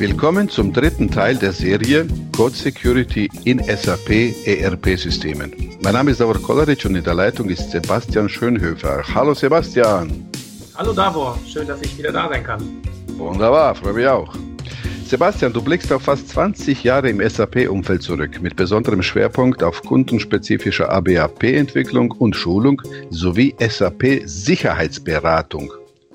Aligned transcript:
Willkommen 0.00 0.48
zum 0.48 0.72
dritten 0.72 1.10
Teil 1.10 1.36
der 1.36 1.52
Serie 1.52 2.06
Code 2.34 2.54
Security 2.54 3.28
in 3.44 3.58
SAP 3.58 4.34
ERP-Systemen. 4.46 5.52
Mein 5.82 5.92
Name 5.92 6.12
ist 6.12 6.22
Davor 6.22 6.40
Kolaric 6.40 6.86
und 6.86 6.94
in 6.94 7.04
der 7.04 7.12
Leitung 7.12 7.50
ist 7.50 7.70
Sebastian 7.70 8.26
Schönhöfer. 8.26 9.02
Hallo 9.14 9.34
Sebastian. 9.34 10.26
Hallo 10.74 10.94
Davor, 10.94 11.38
schön, 11.46 11.68
dass 11.68 11.82
ich 11.82 11.98
wieder 11.98 12.12
da 12.12 12.30
sein 12.30 12.42
kann. 12.42 12.80
Wunderbar, 13.18 13.74
freue 13.74 13.92
mich 13.92 14.06
auch. 14.06 14.34
Sebastian, 15.04 15.52
du 15.52 15.60
blickst 15.60 15.92
auf 15.92 16.00
fast 16.00 16.30
20 16.30 16.82
Jahre 16.82 17.10
im 17.10 17.20
SAP-Umfeld 17.20 18.02
zurück, 18.02 18.40
mit 18.40 18.56
besonderem 18.56 19.02
Schwerpunkt 19.02 19.62
auf 19.62 19.82
kundenspezifischer 19.82 20.90
ABAP-Entwicklung 20.90 22.12
und 22.12 22.34
Schulung 22.34 22.80
sowie 23.10 23.54
SAP-Sicherheitsberatung. 23.58 25.70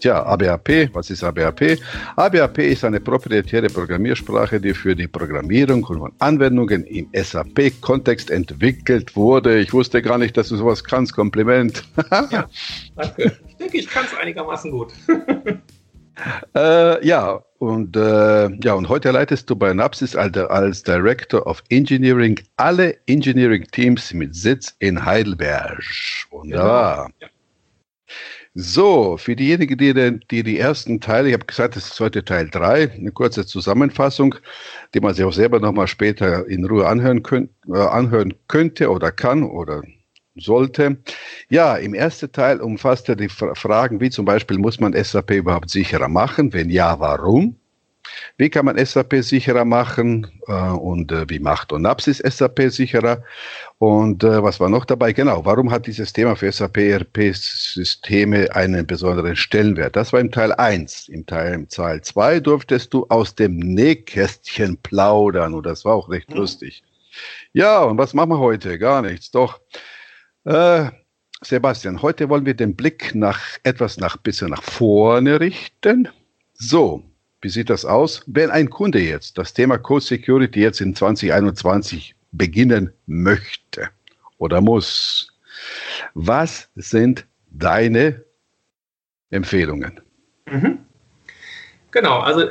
Tja, 0.06 0.24
ABAP, 0.24 0.94
was 0.94 1.10
ist 1.10 1.24
ABAP? 1.24 1.80
ABAP 2.16 2.60
ist 2.60 2.86
eine 2.86 3.00
proprietäre 3.00 3.66
Programmiersprache, 3.70 4.62
die 4.62 4.76
für 4.76 4.96
die 4.96 5.08
Programmierung 5.08 5.84
von 5.84 6.12
Anwendungen 6.20 6.84
im 6.84 7.10
SAP-Kontext 7.12 8.30
entwickelt 8.30 9.16
wurde. 9.16 9.58
Ich 9.58 9.74
wusste 9.74 10.04
gar 10.04 10.20
nicht, 10.20 10.38
dass 10.38 10.50
du 10.50 10.58
sowas 10.58 10.84
kannst. 10.84 11.16
Kompliment. 11.16 11.84
ja, 12.30 12.46
danke. 12.96 13.36
Ich 13.48 13.56
denke, 13.56 13.78
ich 13.80 13.88
kann 13.88 14.06
es 14.06 14.16
einigermaßen 14.16 14.70
gut. 14.70 14.94
äh, 16.56 17.08
ja, 17.08 17.42
und, 17.58 17.98
äh, 17.98 18.50
ja, 18.64 18.76
und 18.76 18.88
heute 18.88 19.10
leitest 19.10 19.50
du 19.50 19.56
bei 19.56 19.74
Napsis 19.74 20.16
als, 20.16 20.38
als 20.38 20.84
Director 20.84 21.48
of 21.48 21.64
Engineering 21.70 22.40
alle 22.58 22.96
Engineering-Teams 23.08 24.14
mit 24.14 24.36
Sitz 24.36 24.76
in 24.78 25.04
Heidelberg. 25.04 25.82
Wunderbar. 26.30 27.08
Genau. 27.08 27.16
Ja. 27.22 27.28
So, 28.58 29.18
für 29.18 29.36
diejenigen, 29.36 29.78
die, 29.78 29.94
die 30.32 30.44
die 30.44 30.58
ersten 30.60 31.02
Teile, 31.02 31.28
ich 31.28 31.34
habe 31.34 31.46
gesagt, 31.46 31.76
das 31.76 31.88
ist 31.88 32.00
heute 32.00 32.24
Teil 32.24 32.50
3, 32.50 32.90
eine 32.94 33.12
kurze 33.12 33.46
Zusammenfassung, 33.46 34.36
die 34.94 35.02
man 35.02 35.14
sich 35.14 35.26
auch 35.26 35.34
selber 35.34 35.60
nochmal 35.60 35.88
später 35.88 36.48
in 36.48 36.64
Ruhe 36.64 36.88
anhören, 36.88 37.22
könnt, 37.22 37.50
äh, 37.68 37.78
anhören 37.78 38.34
könnte 38.48 38.90
oder 38.90 39.12
kann 39.12 39.44
oder 39.44 39.84
sollte. 40.36 40.98
Ja, 41.50 41.76
im 41.76 41.94
ersten 41.94 42.32
Teil 42.32 42.62
umfasst 42.62 43.10
er 43.10 43.18
die 43.18 43.28
Fragen, 43.28 44.00
wie 44.00 44.10
zum 44.10 44.24
Beispiel, 44.24 44.58
muss 44.58 44.80
man 44.80 44.94
SAP 44.94 45.32
überhaupt 45.32 45.70
sicherer 45.70 46.08
machen? 46.08 46.54
Wenn 46.54 46.70
ja, 46.70 46.98
warum? 46.98 47.58
Wie 48.38 48.50
kann 48.50 48.66
man 48.66 48.84
SAP 48.84 49.16
sicherer 49.24 49.66
machen 49.66 50.28
äh, 50.48 50.54
und 50.54 51.12
äh, 51.12 51.30
wie 51.30 51.40
macht 51.40 51.72
Onapsis 51.74 52.20
SAP 52.20 52.72
sicherer? 52.72 53.24
Und 53.78 54.24
äh, 54.24 54.42
was 54.42 54.60
war 54.60 54.70
noch 54.70 54.86
dabei? 54.86 55.14
Genau, 55.14 55.44
warum 55.46 55.72
hat 55.72 55.88
dieses 55.88 56.14
Thema 56.14 56.36
für 56.36 56.52
SAP 56.52 56.78
ERP-Systeme 56.78 58.54
einen 58.56 58.86
besonderen 58.88 59.36
Stellenwert? 59.36 59.96
Das 59.96 60.14
war 60.14 60.20
im 60.20 60.32
Teil 60.32 60.54
1. 60.54 61.10
Im 61.10 61.26
Teil, 61.26 61.66
Teil 61.68 62.02
2 62.02 62.40
durftest 62.40 62.94
du 62.94 63.06
aus 63.10 63.36
dem 63.36 63.58
Nähkästchen 63.58 64.78
plaudern 64.78 65.54
und 65.54 65.66
das 65.66 65.86
war 65.86 65.96
auch 65.96 66.10
recht 66.10 66.30
mhm. 66.30 66.38
lustig. 66.38 66.84
Ja, 67.54 67.84
und 67.84 67.98
was 67.98 68.14
machen 68.14 68.30
wir 68.30 68.40
heute? 68.40 68.78
Gar 68.78 69.02
nichts. 69.02 69.32
Doch, 69.32 69.60
äh, 70.46 70.90
Sebastian, 71.42 72.02
heute 72.02 72.30
wollen 72.30 72.46
wir 72.46 72.54
den 72.54 72.76
Blick 72.76 73.14
nach 73.14 73.40
etwas 73.64 73.98
nach 73.98 74.18
bisschen 74.18 74.50
nach 74.50 74.64
vorne 74.64 75.40
richten. 75.40 76.10
So, 76.54 77.04
wie 77.46 77.50
sieht 77.50 77.70
das 77.70 77.86
aus? 77.86 78.24
Wenn 78.26 78.50
ein 78.50 78.72
Kunde 78.72 79.00
jetzt 79.00 79.38
das 79.38 79.54
Thema 79.54 79.78
Code 79.78 80.04
Security 80.04 80.62
jetzt 80.62 80.82
in 80.82 80.96
2021 80.96 82.16
beginnen 82.32 82.92
möchte 83.06 83.90
oder 84.40 84.62
muss, 84.62 85.32
was 86.16 86.70
sind 86.74 87.28
deine 87.52 88.24
Empfehlungen? 89.30 90.02
Mhm. 90.50 90.80
Genau, 91.92 92.20
also 92.22 92.48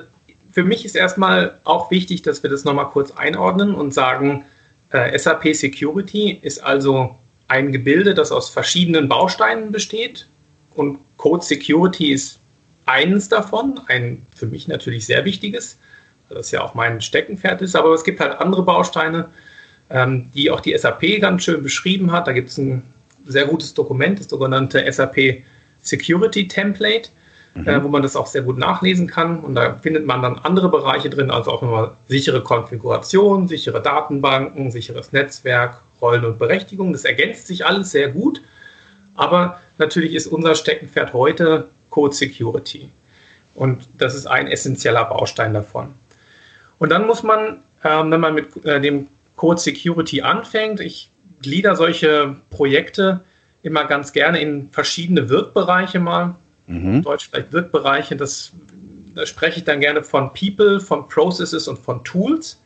für 0.52 0.62
mich 0.62 0.84
ist 0.84 0.94
erstmal 0.94 1.60
auch 1.64 1.90
wichtig, 1.90 2.22
dass 2.22 2.44
wir 2.44 2.50
das 2.50 2.62
nochmal 2.62 2.88
kurz 2.90 3.10
einordnen 3.10 3.74
und 3.74 3.92
sagen, 3.92 4.44
äh, 4.90 5.19
SAP 5.19 5.56
Security 5.56 6.38
ist 6.40 6.62
also 6.62 7.19
ein 7.48 7.72
Gebilde, 7.72 8.14
das 8.14 8.30
aus 8.30 8.48
verschiedenen 8.48 9.08
Bausteinen 9.08 9.72
besteht 9.72 10.28
und 10.76 11.00
Code 11.16 11.44
Security 11.44 12.12
ist 12.12 12.38
eines 12.86 13.28
davon, 13.28 13.80
ein 13.88 14.26
für 14.34 14.46
mich 14.46 14.68
natürlich 14.68 15.06
sehr 15.06 15.24
wichtiges, 15.24 15.78
das 16.28 16.50
ja 16.50 16.62
auch 16.62 16.74
mein 16.74 17.00
Steckenpferd 17.00 17.62
ist, 17.62 17.76
aber 17.76 17.92
es 17.92 18.04
gibt 18.04 18.20
halt 18.20 18.40
andere 18.40 18.62
Bausteine, 18.62 19.28
ähm, 19.90 20.30
die 20.34 20.50
auch 20.50 20.60
die 20.60 20.76
SAP 20.76 21.20
ganz 21.20 21.44
schön 21.44 21.62
beschrieben 21.62 22.12
hat. 22.12 22.26
Da 22.26 22.32
gibt 22.32 22.48
es 22.50 22.58
ein 22.58 22.82
sehr 23.26 23.46
gutes 23.46 23.74
Dokument, 23.74 24.18
das 24.18 24.28
sogenannte 24.28 24.90
SAP 24.90 25.42
Security 25.80 26.48
Template, 26.48 27.10
mhm. 27.54 27.68
äh, 27.68 27.82
wo 27.82 27.88
man 27.88 28.02
das 28.02 28.16
auch 28.16 28.26
sehr 28.26 28.42
gut 28.42 28.58
nachlesen 28.58 29.06
kann. 29.06 29.40
Und 29.40 29.54
da 29.54 29.76
findet 29.82 30.06
man 30.06 30.22
dann 30.22 30.38
andere 30.38 30.70
Bereiche 30.70 31.10
drin, 31.10 31.30
also 31.30 31.50
auch 31.52 31.62
immer 31.62 31.96
sichere 32.08 32.42
Konfiguration, 32.42 33.48
sichere 33.48 33.82
Datenbanken, 33.82 34.70
sicheres 34.70 35.12
Netzwerk, 35.12 35.82
Rollen 36.00 36.24
und 36.24 36.38
Berechtigungen. 36.38 36.92
Das 36.92 37.04
ergänzt 37.04 37.46
sich 37.46 37.66
alles 37.66 37.90
sehr 37.90 38.08
gut. 38.08 38.42
Aber 39.14 39.60
natürlich 39.78 40.14
ist 40.14 40.26
unser 40.26 40.54
Steckenpferd 40.54 41.12
heute 41.12 41.68
Code 41.94 42.12
Security. 42.12 42.91
Und 43.55 43.88
das 43.99 44.16
ist 44.16 44.27
ein 44.27 44.49
essentieller 44.49 45.05
Baustein 45.05 45.55
davon. 45.55 45.94
Und 46.78 46.91
dann 46.91 47.06
muss 47.06 47.22
man, 47.22 47.62
ähm, 47.84 48.10
wenn 48.10 48.21
man 48.21 48.34
mit 48.34 48.65
äh, 48.65 48.81
dem 48.81 49.06
Code 49.37 49.60
Security 49.60 50.21
anfängt, 50.21 50.81
ich 50.81 51.12
glieder 51.41 51.77
solche 51.77 52.34
Projekte 52.50 53.22
immer 53.62 53.84
ganz 53.84 54.12
gerne 54.12 54.41
in 54.41 54.71
verschiedene 54.72 55.28
Wirkbereiche 55.28 56.00
mal. 56.00 56.34
Mhm. 56.66 57.03
Deutsch 57.03 57.28
vielleicht 57.31 57.53
Wirkbereiche, 57.53 58.16
das, 58.16 58.53
da 59.15 59.25
spreche 59.25 59.59
ich 59.59 59.65
dann 59.65 59.78
gerne 59.78 60.03
von 60.03 60.32
People, 60.34 60.81
von 60.81 61.06
Processes 61.06 61.69
und 61.69 61.78
von 61.78 62.03
Tools. 62.03 62.61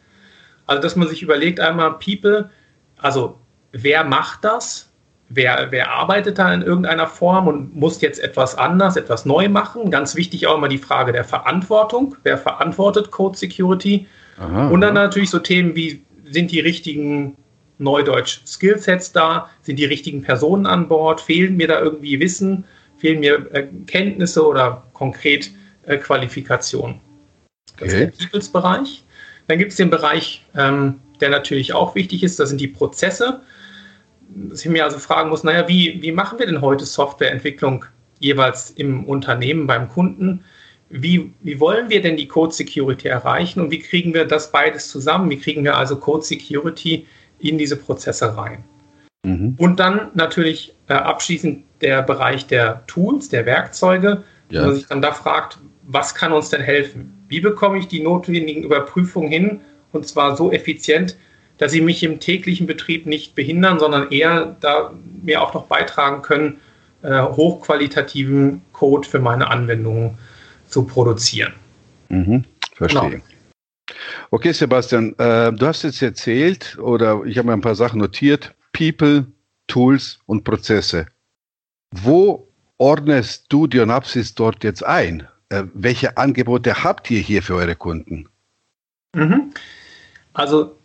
Also, 0.66 0.80
dass 0.80 0.96
man 0.96 1.06
sich 1.06 1.20
überlegt, 1.20 1.60
einmal 1.60 1.98
People, 1.98 2.48
also 2.96 3.38
wer 3.72 4.04
macht 4.04 4.42
das? 4.42 4.87
Wer, 5.28 5.68
wer 5.70 5.90
arbeitet 5.90 6.38
da 6.38 6.52
in 6.52 6.62
irgendeiner 6.62 7.06
Form 7.06 7.48
und 7.48 7.74
muss 7.74 8.00
jetzt 8.00 8.20
etwas 8.20 8.56
anders, 8.56 8.96
etwas 8.96 9.24
neu 9.24 9.48
machen. 9.48 9.90
Ganz 9.90 10.14
wichtig 10.16 10.46
auch 10.46 10.56
immer 10.56 10.68
die 10.68 10.78
Frage 10.78 11.12
der 11.12 11.24
Verantwortung. 11.24 12.16
Wer 12.22 12.38
verantwortet 12.38 13.10
Code 13.10 13.36
Security? 13.36 14.06
Aha, 14.38 14.68
und 14.68 14.80
dann 14.80 14.96
aha. 14.96 15.04
natürlich 15.04 15.30
so 15.30 15.38
Themen 15.38 15.74
wie, 15.76 16.04
sind 16.30 16.50
die 16.50 16.60
richtigen 16.60 17.36
Neudeutsch 17.78 18.40
Skillsets 18.46 19.12
da? 19.12 19.48
Sind 19.62 19.78
die 19.78 19.84
richtigen 19.84 20.22
Personen 20.22 20.66
an 20.66 20.88
Bord? 20.88 21.20
Fehlen 21.20 21.56
mir 21.56 21.68
da 21.68 21.80
irgendwie 21.80 22.18
Wissen? 22.20 22.64
Fehlen 22.96 23.20
mir 23.20 23.46
äh, 23.52 23.66
Kenntnisse 23.86 24.44
oder 24.46 24.84
konkret 24.92 25.50
äh, 25.84 25.96
Qualifikationen? 25.96 27.00
Das 27.78 27.92
okay. 27.92 28.04
ist 28.04 28.20
der 28.20 28.26
Peoples-Bereich. 28.26 29.04
Dann 29.46 29.58
gibt 29.58 29.70
es 29.70 29.76
den 29.76 29.90
Bereich, 29.90 30.44
ähm, 30.56 31.00
der 31.20 31.30
natürlich 31.30 31.72
auch 31.72 31.94
wichtig 31.94 32.22
ist, 32.22 32.38
das 32.38 32.48
sind 32.48 32.60
die 32.60 32.68
Prozesse 32.68 33.40
dass 34.50 34.64
ich 34.64 34.70
mir 34.70 34.84
also 34.84 34.98
fragen 34.98 35.30
muss, 35.30 35.44
naja, 35.44 35.68
wie, 35.68 36.00
wie 36.02 36.12
machen 36.12 36.38
wir 36.38 36.46
denn 36.46 36.60
heute 36.60 36.84
Softwareentwicklung 36.84 37.84
jeweils 38.18 38.70
im 38.70 39.04
Unternehmen, 39.04 39.66
beim 39.66 39.88
Kunden? 39.88 40.44
Wie, 40.90 41.32
wie 41.40 41.60
wollen 41.60 41.90
wir 41.90 42.00
denn 42.00 42.16
die 42.16 42.28
Code 42.28 42.54
Security 42.54 43.08
erreichen 43.08 43.60
und 43.60 43.70
wie 43.70 43.78
kriegen 43.78 44.14
wir 44.14 44.24
das 44.24 44.50
beides 44.50 44.88
zusammen? 44.88 45.28
Wie 45.30 45.38
kriegen 45.38 45.64
wir 45.64 45.76
also 45.76 45.96
Code 45.96 46.24
Security 46.24 47.06
in 47.38 47.58
diese 47.58 47.76
Prozesse 47.76 48.36
rein? 48.36 48.64
Mhm. 49.24 49.54
Und 49.58 49.80
dann 49.80 50.10
natürlich 50.14 50.74
äh, 50.88 50.94
abschließend 50.94 51.64
der 51.80 52.02
Bereich 52.02 52.46
der 52.46 52.86
Tools, 52.86 53.28
der 53.28 53.44
Werkzeuge, 53.46 54.24
ja. 54.50 54.62
wo 54.62 54.66
man 54.66 54.74
sich 54.76 54.86
dann 54.86 55.02
da 55.02 55.12
fragt, 55.12 55.58
was 55.82 56.14
kann 56.14 56.32
uns 56.32 56.50
denn 56.50 56.62
helfen? 56.62 57.24
Wie 57.28 57.40
bekomme 57.40 57.78
ich 57.78 57.88
die 57.88 58.00
notwendigen 58.00 58.64
Überprüfungen 58.64 59.30
hin 59.30 59.60
und 59.92 60.06
zwar 60.06 60.36
so 60.36 60.52
effizient, 60.52 61.16
dass 61.58 61.72
sie 61.72 61.80
mich 61.80 62.02
im 62.02 62.20
täglichen 62.20 62.66
Betrieb 62.66 63.06
nicht 63.06 63.34
behindern, 63.34 63.78
sondern 63.78 64.10
eher 64.10 64.56
da 64.60 64.92
mir 65.22 65.42
auch 65.42 65.54
noch 65.54 65.66
beitragen 65.66 66.22
können, 66.22 66.58
äh, 67.02 67.22
hochqualitativen 67.22 68.62
Code 68.72 69.06
für 69.06 69.18
meine 69.18 69.50
Anwendungen 69.50 70.18
zu 70.68 70.84
produzieren. 70.84 71.52
Mhm, 72.08 72.44
verstehe. 72.74 73.10
Genau. 73.10 73.22
Okay, 74.30 74.52
Sebastian, 74.52 75.14
äh, 75.18 75.52
du 75.52 75.66
hast 75.66 75.82
jetzt 75.82 76.02
erzählt, 76.02 76.78
oder 76.78 77.22
ich 77.24 77.38
habe 77.38 77.48
mir 77.48 77.54
ein 77.54 77.60
paar 77.60 77.74
Sachen 77.74 78.00
notiert, 78.00 78.54
People, 78.72 79.26
Tools 79.66 80.18
und 80.26 80.44
Prozesse. 80.44 81.06
Wo 81.92 82.48
ordnest 82.76 83.46
du 83.48 83.66
Dionapsis 83.66 84.34
dort 84.34 84.62
jetzt 84.62 84.84
ein? 84.84 85.26
Äh, 85.48 85.64
welche 85.72 86.16
Angebote 86.16 86.84
habt 86.84 87.10
ihr 87.10 87.20
hier 87.20 87.42
für 87.42 87.54
eure 87.54 87.76
Kunden? 87.76 88.28
Mhm. 89.14 89.52
Also 90.34 90.77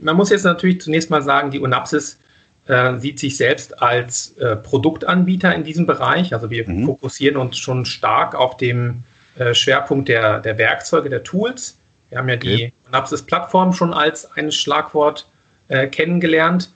man 0.00 0.16
muss 0.16 0.30
jetzt 0.30 0.44
natürlich 0.44 0.80
zunächst 0.80 1.10
mal 1.10 1.22
sagen, 1.22 1.50
die 1.50 1.60
Unapsis 1.60 2.18
äh, 2.66 2.98
sieht 2.98 3.18
sich 3.18 3.36
selbst 3.36 3.82
als 3.82 4.36
äh, 4.36 4.56
Produktanbieter 4.56 5.54
in 5.54 5.64
diesem 5.64 5.86
Bereich. 5.86 6.34
Also 6.34 6.50
wir 6.50 6.68
mhm. 6.68 6.86
fokussieren 6.86 7.36
uns 7.36 7.58
schon 7.58 7.84
stark 7.84 8.34
auf 8.34 8.56
dem 8.56 9.02
äh, 9.36 9.54
Schwerpunkt 9.54 10.08
der, 10.08 10.40
der 10.40 10.58
Werkzeuge, 10.58 11.08
der 11.08 11.22
Tools. 11.22 11.78
Wir 12.10 12.18
haben 12.18 12.28
ja 12.28 12.36
okay. 12.36 12.56
die 12.56 12.88
Unapsis-Plattform 12.88 13.72
schon 13.72 13.94
als 13.94 14.30
ein 14.36 14.52
Schlagwort 14.52 15.28
äh, 15.68 15.86
kennengelernt. 15.86 16.72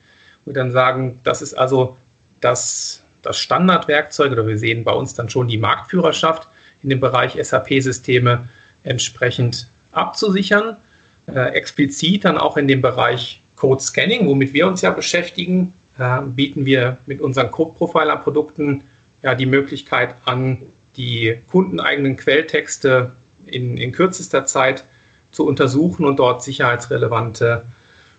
Und 0.47 0.57
dann 0.57 0.71
sagen, 0.71 1.21
das 1.25 1.43
ist 1.43 1.55
also 1.55 1.97
das, 2.41 3.03
das 3.23 3.39
Standardwerkzeug, 3.39 4.33
oder 4.33 4.47
wir 4.47 4.59
sehen 4.59 4.85
bei 4.85 4.93
uns 4.93 5.15
dann 5.15 5.31
schon 5.31 5.49
die 5.49 5.59
Marktführerschaft 5.59 6.49
in 6.83 6.91
dem 6.91 7.01
Bereich 7.01 7.39
SAP-Systeme 7.43 8.49
entsprechend 8.83 9.69
abzusichern. 9.93 10.77
Äh, 11.27 11.55
explizit 11.55 12.25
dann 12.25 12.37
auch 12.37 12.57
in 12.57 12.69
dem 12.69 12.83
Bereich 12.83 13.41
Code 13.57 13.83
Scanning, 13.83 14.27
womit 14.27 14.53
wir 14.53 14.67
uns 14.67 14.83
ja 14.83 14.91
beschäftigen, 14.91 15.73
äh, 15.99 16.21
bieten 16.21 16.67
wir 16.67 16.99
mit 17.07 17.21
unseren 17.21 17.51
Code-Profiler-Produkten 17.51 18.85
ja 19.23 19.35
die 19.35 19.47
Möglichkeit 19.47 20.15
an, 20.27 20.63
die 20.97 21.39
kundeneigenen 21.47 22.17
Quelltexte 22.17 23.13
in, 23.47 23.79
in 23.79 23.93
kürzester 23.93 24.45
Zeit 24.45 24.85
zu 25.31 25.47
untersuchen 25.47 26.05
und 26.05 26.19
dort 26.19 26.43
sicherheitsrelevante 26.43 27.65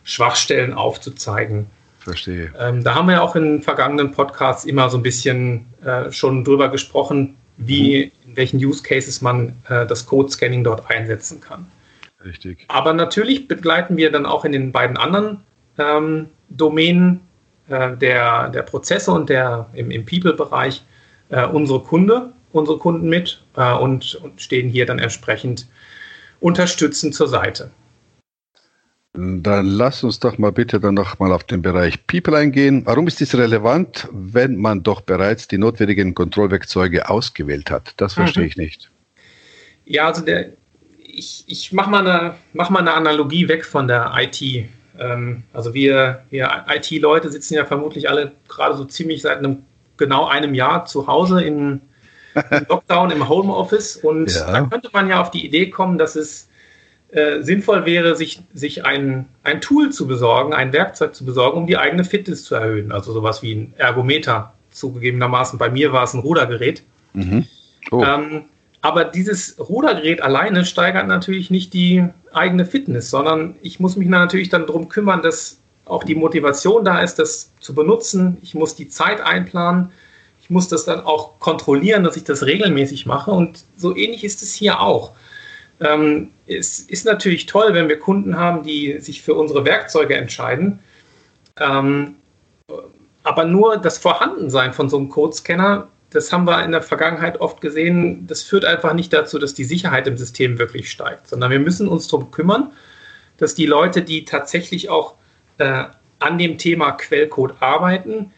Schwachstellen 0.04 0.74
aufzuzeigen. 0.74 1.68
Verstehe. 2.00 2.51
Ähm, 2.60 2.84
da 2.84 2.96
haben 2.96 3.08
wir 3.08 3.22
auch 3.24 3.36
in 3.36 3.62
vergangenen 3.62 4.12
Podcasts 4.12 4.66
immer 4.66 4.90
so 4.90 4.98
ein 4.98 5.04
bisschen 5.04 5.66
äh, 5.84 6.12
schon 6.12 6.44
drüber 6.44 6.69
gesprochen, 6.69 7.36
wie, 7.58 8.12
mhm. 8.25 8.30
in 8.30 8.38
welchen 8.38 8.58
Use 8.58 8.84
Cases 8.84 9.22
man 9.22 9.54
äh, 9.69 9.86
das 9.86 10.06
Code-Scanning 10.06 10.63
dort 10.63 10.90
einsetzen 10.90 11.40
kann. 11.40 11.68
Richtig. 12.25 12.66
Aber 12.68 12.94
natürlich 12.94 13.48
begleiten 13.48 13.98
wir 13.98 14.12
dann 14.12 14.25
auch 14.25 14.44
in 14.45 14.51
den 14.51 14.72
beiden 14.72 14.98
anderen 14.98 15.42
ähm, 15.77 16.27
Domänen 16.50 17.22
äh, 17.68 17.95
der, 17.95 18.50
der 18.50 18.63
Prozesse 18.63 19.12
und 19.12 19.30
der 19.30 19.69
im, 19.74 19.92
im 19.92 20.06
People-Bereich 20.06 20.83
äh, 21.30 21.45
unsere 21.45 21.81
Kunde, 21.81 22.33
unsere 22.51 22.77
Kunden 22.77 23.10
mit 23.10 23.44
äh, 23.56 23.74
und, 23.74 24.16
und 24.16 24.42
stehen 24.42 24.69
hier 24.69 24.86
dann 24.86 25.00
entsprechend 25.00 25.68
unterstützend 26.39 27.13
zur 27.13 27.27
Seite. 27.27 27.69
Dann 29.13 29.66
lass 29.66 30.04
uns 30.04 30.19
doch 30.19 30.38
mal 30.38 30.51
bitte 30.51 30.80
dann 30.80 30.95
noch 30.95 31.19
mal 31.19 31.31
auf 31.31 31.45
den 31.45 31.62
Bereich 31.62 32.06
People 32.06 32.38
eingehen. 32.38 32.81
Warum 32.86 33.07
ist 33.07 33.19
dies 33.19 33.33
relevant, 33.33 34.10
wenn 34.12 34.57
man 34.57 34.83
doch 34.83 35.01
bereits 35.01 35.48
die 35.48 35.57
notwendigen 35.57 36.13
Kontrollwerkzeuge 36.13 37.10
ausgewählt 37.10 37.72
hat? 37.72 37.94
Das 37.95 38.16
verstehe 38.16 38.44
mhm. 38.44 38.50
ich 38.50 38.57
nicht. 38.57 38.92
Ja, 39.86 40.07
also 40.07 40.22
der, 40.22 40.50
ich, 41.17 41.44
ich 41.47 41.71
mache 41.73 41.89
mal, 41.89 42.35
mach 42.53 42.69
mal 42.69 42.79
eine 42.79 42.94
Analogie 42.94 43.47
weg 43.47 43.65
von 43.65 43.88
der 43.88 44.12
IT. 44.17 44.41
Ähm, 45.00 45.44
also 45.53 45.73
wir, 45.73 46.23
wir 46.29 46.65
IT-Leute 46.69 47.31
sitzen 47.31 47.56
ja 47.56 47.65
vermutlich 47.65 48.09
alle 48.09 48.33
gerade 48.47 48.75
so 48.75 48.85
ziemlich 48.85 49.21
seit 49.21 49.39
einem 49.39 49.63
genau 49.97 50.27
einem 50.27 50.53
Jahr 50.53 50.85
zu 50.85 51.07
Hause 51.07 51.44
in, 51.44 51.81
im 52.35 52.65
Lockdown 52.69 53.12
im 53.12 53.27
Homeoffice 53.29 53.97
und 53.97 54.33
ja. 54.33 54.51
da 54.51 54.62
könnte 54.63 54.89
man 54.94 55.07
ja 55.07 55.21
auf 55.21 55.31
die 55.31 55.45
Idee 55.45 55.69
kommen, 55.69 55.97
dass 55.97 56.15
es 56.15 56.50
äh, 57.09 57.41
sinnvoll 57.41 57.85
wäre, 57.85 58.15
sich, 58.15 58.41
sich 58.53 58.85
ein, 58.85 59.25
ein 59.44 59.62
Tool 59.62 59.91
zu 59.91 60.07
besorgen, 60.07 60.53
ein 60.53 60.73
Werkzeug 60.73 61.15
zu 61.15 61.23
besorgen, 61.23 61.57
um 61.59 61.67
die 61.67 61.77
eigene 61.77 62.03
Fitness 62.03 62.44
zu 62.44 62.56
erhöhen. 62.56 62.91
Also 62.91 63.13
sowas 63.13 63.41
wie 63.41 63.53
ein 63.53 63.73
Ergometer 63.77 64.53
zugegebenermaßen. 64.71 65.57
Bei 65.57 65.69
mir 65.69 65.94
war 65.94 66.03
es 66.03 66.13
ein 66.13 66.19
Rudergerät. 66.19 66.83
Mhm. 67.13 67.45
Oh. 67.91 68.03
Ähm, 68.03 68.45
aber 68.86 69.04
dieses 69.04 69.58
Rudergerät 69.58 70.22
alleine 70.22 70.64
steigert 70.64 71.08
natürlich 71.08 71.50
nicht 71.50 71.74
die 71.74 72.08
eigene 72.34 72.68
Fitness, 72.68 73.10
sondern 73.10 73.56
ich 73.64 73.80
muss 73.80 73.96
mich 73.96 74.08
natürlich 74.08 74.50
dann 74.50 74.68
darum 74.68 74.90
kümmern, 74.90 75.24
dass 75.24 75.58
auch 75.86 76.04
die 76.04 76.14
Motivation 76.14 76.86
da 76.86 77.00
ist, 77.00 77.16
das 77.16 77.52
zu 77.60 77.74
benutzen. 77.74 78.38
Ich 78.44 78.54
muss 78.54 78.76
die 78.76 78.88
Zeit 78.88 79.22
einplanen. 79.22 79.90
Ich 80.40 80.52
muss 80.52 80.68
das 80.68 80.86
dann 80.86 81.00
auch 81.00 81.40
kontrollieren, 81.40 82.04
dass 82.04 82.16
ich 82.16 82.26
das 82.26 82.44
regelmäßig 82.46 83.08
mache. 83.08 83.32
Und 83.32 83.66
so 83.76 83.96
ähnlich 83.96 84.24
ist 84.24 84.44
es 84.44 84.54
hier 84.54 84.80
auch. 84.80 85.14
Ähm, 85.80 86.30
es 86.46 86.80
ist 86.80 87.08
natürlich 87.08 87.48
toll, 87.48 87.74
wenn 87.74 87.90
wir 87.90 87.98
Kunden 87.98 88.38
haben, 88.38 88.62
die 88.62 89.00
sich 89.00 89.24
für 89.24 89.34
unsere 89.34 89.66
Werkzeuge 89.66 90.16
entscheiden. 90.16 90.80
Ähm, 91.60 92.18
aber 93.24 93.46
nur 93.46 93.78
das 93.78 93.98
Vorhandensein 93.98 94.74
von 94.74 94.90
so 94.90 94.98
einem 94.98 95.10
Codescanner, 95.10 95.88
das 96.10 96.31
haben 96.31 96.46
wir 96.46 96.63
in 96.63 96.72
der 96.72 96.81
Vergangenheit 96.81 97.42
oft 97.42 97.62
gesehen, 97.62 98.28
das 98.28 98.42
führt 98.42 98.66
einfach 98.66 98.94
nicht 98.94 99.12
dazu, 99.12 99.40
dass 99.40 99.54
die 99.54 99.63
Sicherheit 99.63 100.07
im 100.07 100.18
System 100.18 100.57
wirklich 100.60 100.90
steigt, 100.90 101.28
sondern 101.28 101.52
wir 101.52 101.60
müssen 101.60 101.88
uns 101.88 102.07
darum 102.07 102.31
kümmern, 102.31 102.72
dass 103.38 103.56
die 103.56 103.66
Leute, 103.66 104.02
die 104.02 104.24
tatsächlich 104.25 104.90
auch 104.90 105.16
äh, 105.57 105.86
an 106.19 106.38
dem 106.38 106.57
Thema 106.57 106.92
Quellcode 106.92 107.56
arbeiten, 107.60 108.31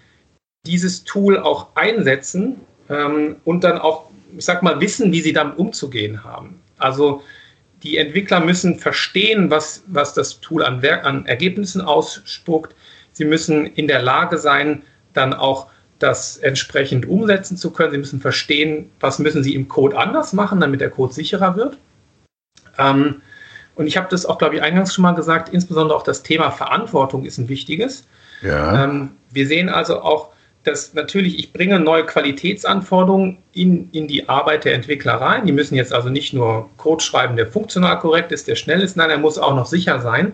dieses 0.66 1.04
Tool 1.04 1.38
auch 1.38 1.68
einsetzen 1.76 2.60
ähm, 2.90 3.38
und 3.46 3.64
dann 3.64 3.78
auch, 3.78 4.10
ich 4.36 4.46
sag 4.46 4.64
mal, 4.64 4.82
wissen, 4.82 5.12
wie 5.12 5.22
sie 5.22 5.34
damit 5.34 5.58
umzugehen 5.58 6.24
haben. 6.24 6.60
Also 6.78 7.24
die 7.84 7.98
Entwickler 7.98 8.40
müssen 8.40 8.80
verstehen, 8.80 9.52
was, 9.52 9.84
was 9.88 10.14
das 10.14 10.42
Tool 10.42 10.64
an, 10.64 10.84
an 10.84 11.26
Ergebnissen 11.26 11.82
ausspuckt. 11.82 12.76
Sie 13.14 13.26
müssen 13.26 13.68
in 13.68 13.88
der 13.88 14.02
Lage 14.02 14.38
sein, 14.38 14.84
dann 15.14 15.34
auch 15.34 15.68
das 16.00 16.38
entsprechend 16.38 17.08
umsetzen 17.08 17.58
zu 17.58 17.72
können. 17.72 17.92
Sie 17.92 17.98
müssen 17.98 18.22
verstehen, 18.22 18.92
was 19.00 19.20
müssen 19.20 19.44
Sie 19.44 19.56
im 19.56 19.68
Code 19.68 19.98
anders 19.98 20.34
machen, 20.34 20.60
damit 20.60 20.82
der 20.82 20.90
Code 20.90 21.14
sicherer 21.14 21.56
wird. 21.56 21.78
Ähm, 22.78 23.22
und 23.76 23.88
ich 23.88 23.98
habe 23.98 24.08
das 24.10 24.26
auch, 24.26 24.38
glaube 24.38 24.56
ich, 24.56 24.62
eingangs 24.62 24.94
schon 24.94 25.04
mal 25.04 25.14
gesagt, 25.14 25.50
insbesondere 25.50 25.98
auch 25.98 26.04
das 26.04 26.24
Thema 26.24 26.52
Verantwortung 26.52 27.26
ist 27.26 27.38
ein 27.38 27.50
wichtiges. 27.50 28.08
Ja. 28.42 28.84
Ähm, 28.84 29.12
wir 29.32 29.48
sehen 29.48 29.70
also 29.70 30.02
auch, 30.02 30.32
dass 30.64 30.94
natürlich, 30.94 31.40
ich 31.40 31.54
bringe 31.54 31.80
neue 31.80 32.06
Qualitätsanforderungen 32.06 33.38
in, 33.54 33.90
in 33.92 34.08
die 34.08 34.28
Arbeit 34.28 34.66
der 34.66 34.74
Entwickler 34.74 35.14
rein. 35.14 35.46
Die 35.46 35.52
müssen 35.52 35.76
jetzt 35.76 35.94
also 35.94 36.10
nicht 36.10 36.34
nur 36.34 36.70
Code 36.78 37.04
schreiben, 37.04 37.38
der 37.38 37.48
funktional 37.48 38.00
korrekt 38.00 38.32
ist, 38.32 38.48
der 38.48 38.56
schnell 38.56 38.82
ist, 38.82 38.98
nein, 38.98 39.10
er 39.10 39.18
muss 39.18 39.38
auch 39.38 39.56
noch 39.56 39.66
sicher 39.66 40.02
sein. 40.02 40.34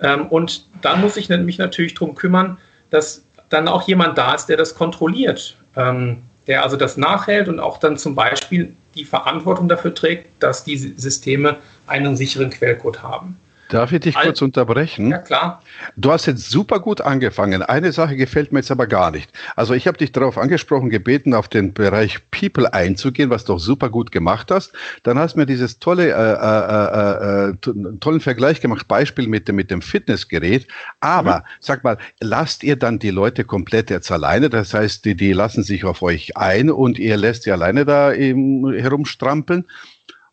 Ähm, 0.00 0.26
und 0.26 0.66
dann 0.80 1.00
muss 1.00 1.16
ich 1.16 1.28
mich 1.28 1.58
natürlich 1.58 1.94
darum 1.94 2.14
kümmern, 2.14 2.58
dass 2.90 3.24
dann 3.52 3.68
auch 3.68 3.82
jemand 3.82 4.18
da 4.18 4.34
ist, 4.34 4.46
der 4.46 4.56
das 4.56 4.74
kontrolliert, 4.74 5.56
ähm, 5.76 6.22
der 6.46 6.62
also 6.62 6.76
das 6.76 6.96
nachhält 6.96 7.48
und 7.48 7.60
auch 7.60 7.78
dann 7.78 7.96
zum 7.96 8.14
Beispiel 8.14 8.74
die 8.94 9.04
Verantwortung 9.04 9.68
dafür 9.68 9.94
trägt, 9.94 10.42
dass 10.42 10.64
die 10.64 10.76
Systeme 10.76 11.56
einen 11.86 12.16
sicheren 12.16 12.50
Quellcode 12.50 13.02
haben. 13.02 13.38
Darf 13.72 13.90
ich 13.90 14.00
dich 14.00 14.14
kurz 14.14 14.42
unterbrechen? 14.42 15.12
Ja, 15.12 15.18
klar. 15.18 15.62
Du 15.96 16.12
hast 16.12 16.26
jetzt 16.26 16.50
super 16.50 16.78
gut 16.78 17.00
angefangen. 17.00 17.62
Eine 17.62 17.92
Sache 17.92 18.16
gefällt 18.16 18.52
mir 18.52 18.58
jetzt 18.58 18.70
aber 18.70 18.86
gar 18.86 19.10
nicht. 19.10 19.30
Also 19.56 19.72
ich 19.72 19.86
habe 19.86 19.96
dich 19.96 20.12
darauf 20.12 20.36
angesprochen, 20.36 20.90
gebeten, 20.90 21.32
auf 21.32 21.48
den 21.48 21.72
Bereich 21.72 22.18
People 22.30 22.70
einzugehen, 22.74 23.30
was 23.30 23.46
du 23.46 23.54
auch 23.54 23.58
super 23.58 23.88
gut 23.88 24.12
gemacht 24.12 24.50
hast. 24.50 24.72
Dann 25.04 25.18
hast 25.18 25.36
du 25.36 25.38
mir 25.38 25.46
dieses 25.46 25.78
tolle, 25.78 26.08
äh, 26.08 26.12
äh, 26.12 27.48
äh, 27.48 27.88
äh 27.88 27.98
tollen 28.00 28.20
Vergleich 28.20 28.60
gemacht, 28.60 28.86
Beispiel 28.88 29.26
mit 29.26 29.48
dem, 29.48 29.56
mit 29.56 29.70
dem 29.70 29.80
Fitnessgerät. 29.80 30.66
Aber 31.00 31.38
mhm. 31.38 31.44
sag 31.60 31.82
mal, 31.82 31.96
lasst 32.20 32.64
ihr 32.64 32.76
dann 32.76 32.98
die 32.98 33.08
Leute 33.08 33.44
komplett 33.44 33.88
jetzt 33.88 34.12
alleine? 34.12 34.50
Das 34.50 34.74
heißt, 34.74 35.06
die, 35.06 35.14
die 35.14 35.32
lassen 35.32 35.62
sich 35.62 35.86
auf 35.86 36.02
euch 36.02 36.36
ein 36.36 36.70
und 36.70 36.98
ihr 36.98 37.16
lässt 37.16 37.44
sie 37.44 37.52
alleine 37.52 37.86
da 37.86 38.12
eben 38.12 38.70
herumstrampeln? 38.70 39.64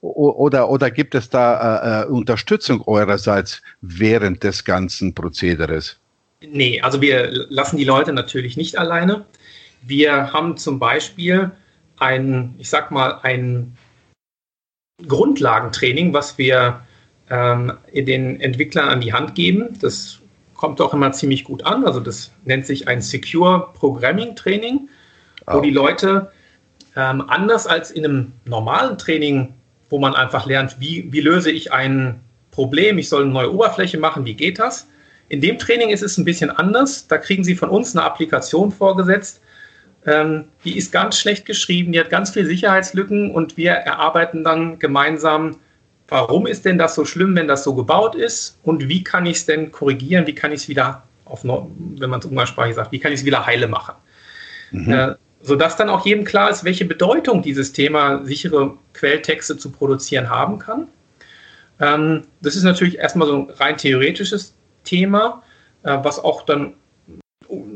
Oder, 0.01 0.69
oder 0.69 0.91
gibt 0.91 1.13
es 1.13 1.29
da 1.29 2.03
äh, 2.03 2.03
äh, 2.03 2.05
Unterstützung 2.07 2.81
eurerseits 2.87 3.61
während 3.81 4.43
des 4.43 4.63
ganzen 4.63 5.13
Prozederes? 5.13 5.99
Nee, 6.41 6.79
also 6.81 7.01
wir 7.01 7.31
lassen 7.49 7.75
die 7.75 7.83
Leute 7.83 8.13
natürlich 8.13 8.55
nicht 8.55 8.77
alleine. 8.77 9.25
Wir 9.81 10.31
haben 10.31 10.55
zum 10.55 10.79
Beispiel 10.79 11.51
ein, 11.97 12.55
ich 12.57 12.69
sag 12.69 12.91
mal, 12.91 13.19
ein 13.23 13.75
Grundlagentraining, 15.05 16.13
was 16.13 16.37
wir 16.37 16.81
ähm, 17.29 17.73
den 17.93 18.39
Entwicklern 18.39 18.87
an 18.87 19.01
die 19.01 19.11
Hand 19.11 19.35
geben. 19.35 19.77
Das 19.81 20.19
kommt 20.55 20.79
auch 20.79 20.93
immer 20.93 21.11
ziemlich 21.11 21.43
gut 21.43 21.65
an. 21.65 21.85
Also 21.85 21.99
das 21.99 22.31
nennt 22.45 22.65
sich 22.65 22.87
ein 22.87 23.01
Secure 23.01 23.69
Programming 23.73 24.35
Training, 24.35 24.89
wo 25.45 25.57
oh. 25.57 25.61
die 25.61 25.71
Leute 25.71 26.31
ähm, 26.95 27.21
anders 27.27 27.67
als 27.67 27.91
in 27.91 28.05
einem 28.05 28.33
normalen 28.45 28.97
Training 28.97 29.53
wo 29.89 29.99
man 29.99 30.15
einfach 30.15 30.45
lernt, 30.45 30.79
wie, 30.79 31.11
wie 31.11 31.21
löse 31.21 31.51
ich 31.51 31.71
ein 31.71 32.19
Problem, 32.51 32.97
ich 32.97 33.09
soll 33.09 33.23
eine 33.23 33.31
neue 33.31 33.53
Oberfläche 33.53 33.97
machen, 33.97 34.25
wie 34.25 34.33
geht 34.33 34.59
das? 34.59 34.87
In 35.29 35.41
dem 35.41 35.59
Training 35.59 35.89
ist 35.89 36.01
es 36.01 36.17
ein 36.17 36.25
bisschen 36.25 36.49
anders. 36.49 37.07
Da 37.07 37.17
kriegen 37.17 37.43
Sie 37.43 37.55
von 37.55 37.69
uns 37.69 37.95
eine 37.95 38.03
Applikation 38.03 38.71
vorgesetzt. 38.71 39.41
Ähm, 40.05 40.45
die 40.63 40.77
ist 40.77 40.91
ganz 40.91 41.19
schlecht 41.19 41.45
geschrieben, 41.45 41.91
die 41.91 41.99
hat 41.99 42.09
ganz 42.09 42.31
viele 42.31 42.45
Sicherheitslücken 42.45 43.31
und 43.31 43.57
wir 43.57 43.71
erarbeiten 43.71 44.43
dann 44.43 44.79
gemeinsam, 44.79 45.57
warum 46.07 46.47
ist 46.47 46.65
denn 46.65 46.77
das 46.77 46.95
so 46.95 47.05
schlimm, 47.05 47.35
wenn 47.35 47.47
das 47.47 47.63
so 47.63 47.75
gebaut 47.75 48.15
ist 48.15 48.57
und 48.63 48.87
wie 48.87 49.03
kann 49.03 49.25
ich 49.25 49.37
es 49.37 49.45
denn 49.45 49.71
korrigieren, 49.71 50.25
wie 50.25 50.33
kann 50.33 50.51
ich 50.51 50.61
es 50.61 50.69
wieder, 50.69 51.03
auf, 51.25 51.43
wenn 51.43 52.09
man 52.09 52.19
es 52.19 52.25
umgangssprachlich 52.25 52.75
sagt, 52.75 52.91
wie 52.91 52.99
kann 52.99 53.11
ich 53.11 53.19
es 53.19 53.25
wieder 53.25 53.45
heile 53.45 53.67
machen. 53.67 53.93
Mhm. 54.71 54.91
Äh, 54.91 55.15
sodass 55.41 55.75
dann 55.77 55.89
auch 55.89 56.05
jedem 56.05 56.25
klar 56.25 56.49
ist, 56.49 56.63
welche 56.63 56.85
Bedeutung 56.85 57.41
dieses 57.41 57.71
Thema 57.71 58.25
sichere 58.25 58.77
Quelltexte 58.93 59.57
zu 59.57 59.71
produzieren 59.71 60.29
haben 60.29 60.59
kann. 60.59 60.87
Ähm, 61.79 62.23
das 62.41 62.55
ist 62.55 62.63
natürlich 62.63 62.97
erstmal 62.97 63.27
so 63.27 63.35
ein 63.35 63.49
rein 63.51 63.77
theoretisches 63.77 64.55
Thema, 64.83 65.43
äh, 65.83 65.97
was 66.01 66.19
auch 66.19 66.43
dann 66.43 66.73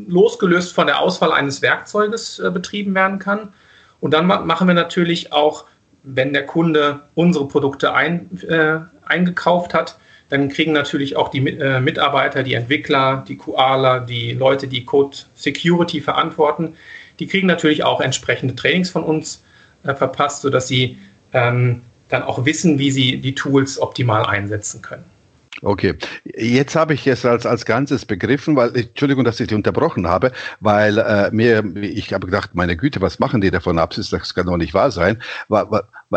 losgelöst 0.07 0.73
von 0.73 0.87
der 0.87 0.99
Auswahl 0.99 1.31
eines 1.31 1.61
Werkzeuges 1.61 2.39
äh, 2.39 2.51
betrieben 2.51 2.93
werden 2.93 3.19
kann. 3.19 3.53
Und 3.99 4.13
dann 4.13 4.27
ma 4.27 4.39
machen 4.41 4.67
wir 4.67 4.75
natürlich 4.75 5.31
auch, 5.31 5.65
wenn 6.03 6.33
der 6.33 6.45
Kunde 6.45 7.01
unsere 7.15 7.47
Produkte 7.47 7.93
ein, 7.93 8.29
äh, 8.47 8.79
eingekauft 9.05 9.73
hat, 9.73 9.97
dann 10.29 10.49
kriegen 10.49 10.73
natürlich 10.73 11.15
auch 11.15 11.29
die 11.29 11.47
äh, 11.47 11.79
Mitarbeiter, 11.79 12.43
die 12.43 12.55
Entwickler, 12.55 13.23
die 13.27 13.37
QAler, 13.37 14.01
die 14.01 14.33
Leute, 14.33 14.67
die 14.67 14.83
Code 14.83 15.15
Security 15.35 16.01
verantworten, 16.01 16.75
die 17.19 17.27
kriegen 17.27 17.47
natürlich 17.47 17.83
auch 17.83 18.01
entsprechende 18.01 18.55
Trainings 18.55 18.89
von 18.89 19.03
uns 19.03 19.43
äh, 19.83 19.93
verpasst, 19.93 20.41
sodass 20.41 20.67
sie 20.67 20.97
ähm, 21.33 21.81
dann 22.09 22.23
auch 22.23 22.45
wissen, 22.45 22.79
wie 22.79 22.91
sie 22.91 23.17
die 23.19 23.35
Tools 23.35 23.79
optimal 23.79 24.25
einsetzen 24.25 24.81
können. 24.81 25.05
Okay, 25.61 25.95
jetzt 26.25 26.75
habe 26.75 26.93
ich 26.93 27.07
es 27.07 27.25
als, 27.25 27.45
als 27.45 27.65
Ganzes 27.65 28.05
begriffen, 28.05 28.55
weil, 28.55 28.75
Entschuldigung, 28.75 29.23
dass 29.23 29.39
ich 29.39 29.47
dich 29.47 29.55
unterbrochen 29.55 30.07
habe, 30.07 30.31
weil 30.59 30.97
äh, 30.97 31.29
mir, 31.31 31.63
ich 31.77 32.11
habe 32.11 32.25
gedacht, 32.25 32.53
meine 32.53 32.75
Güte, 32.75 33.01
was 33.01 33.19
machen 33.19 33.39
die 33.39 33.51
davon 33.51 33.77
ab? 33.79 33.93
Das 33.95 34.33
kann 34.33 34.47
doch 34.47 34.57
nicht 34.57 34.73
wahr 34.73 34.91
sein. 34.91 35.21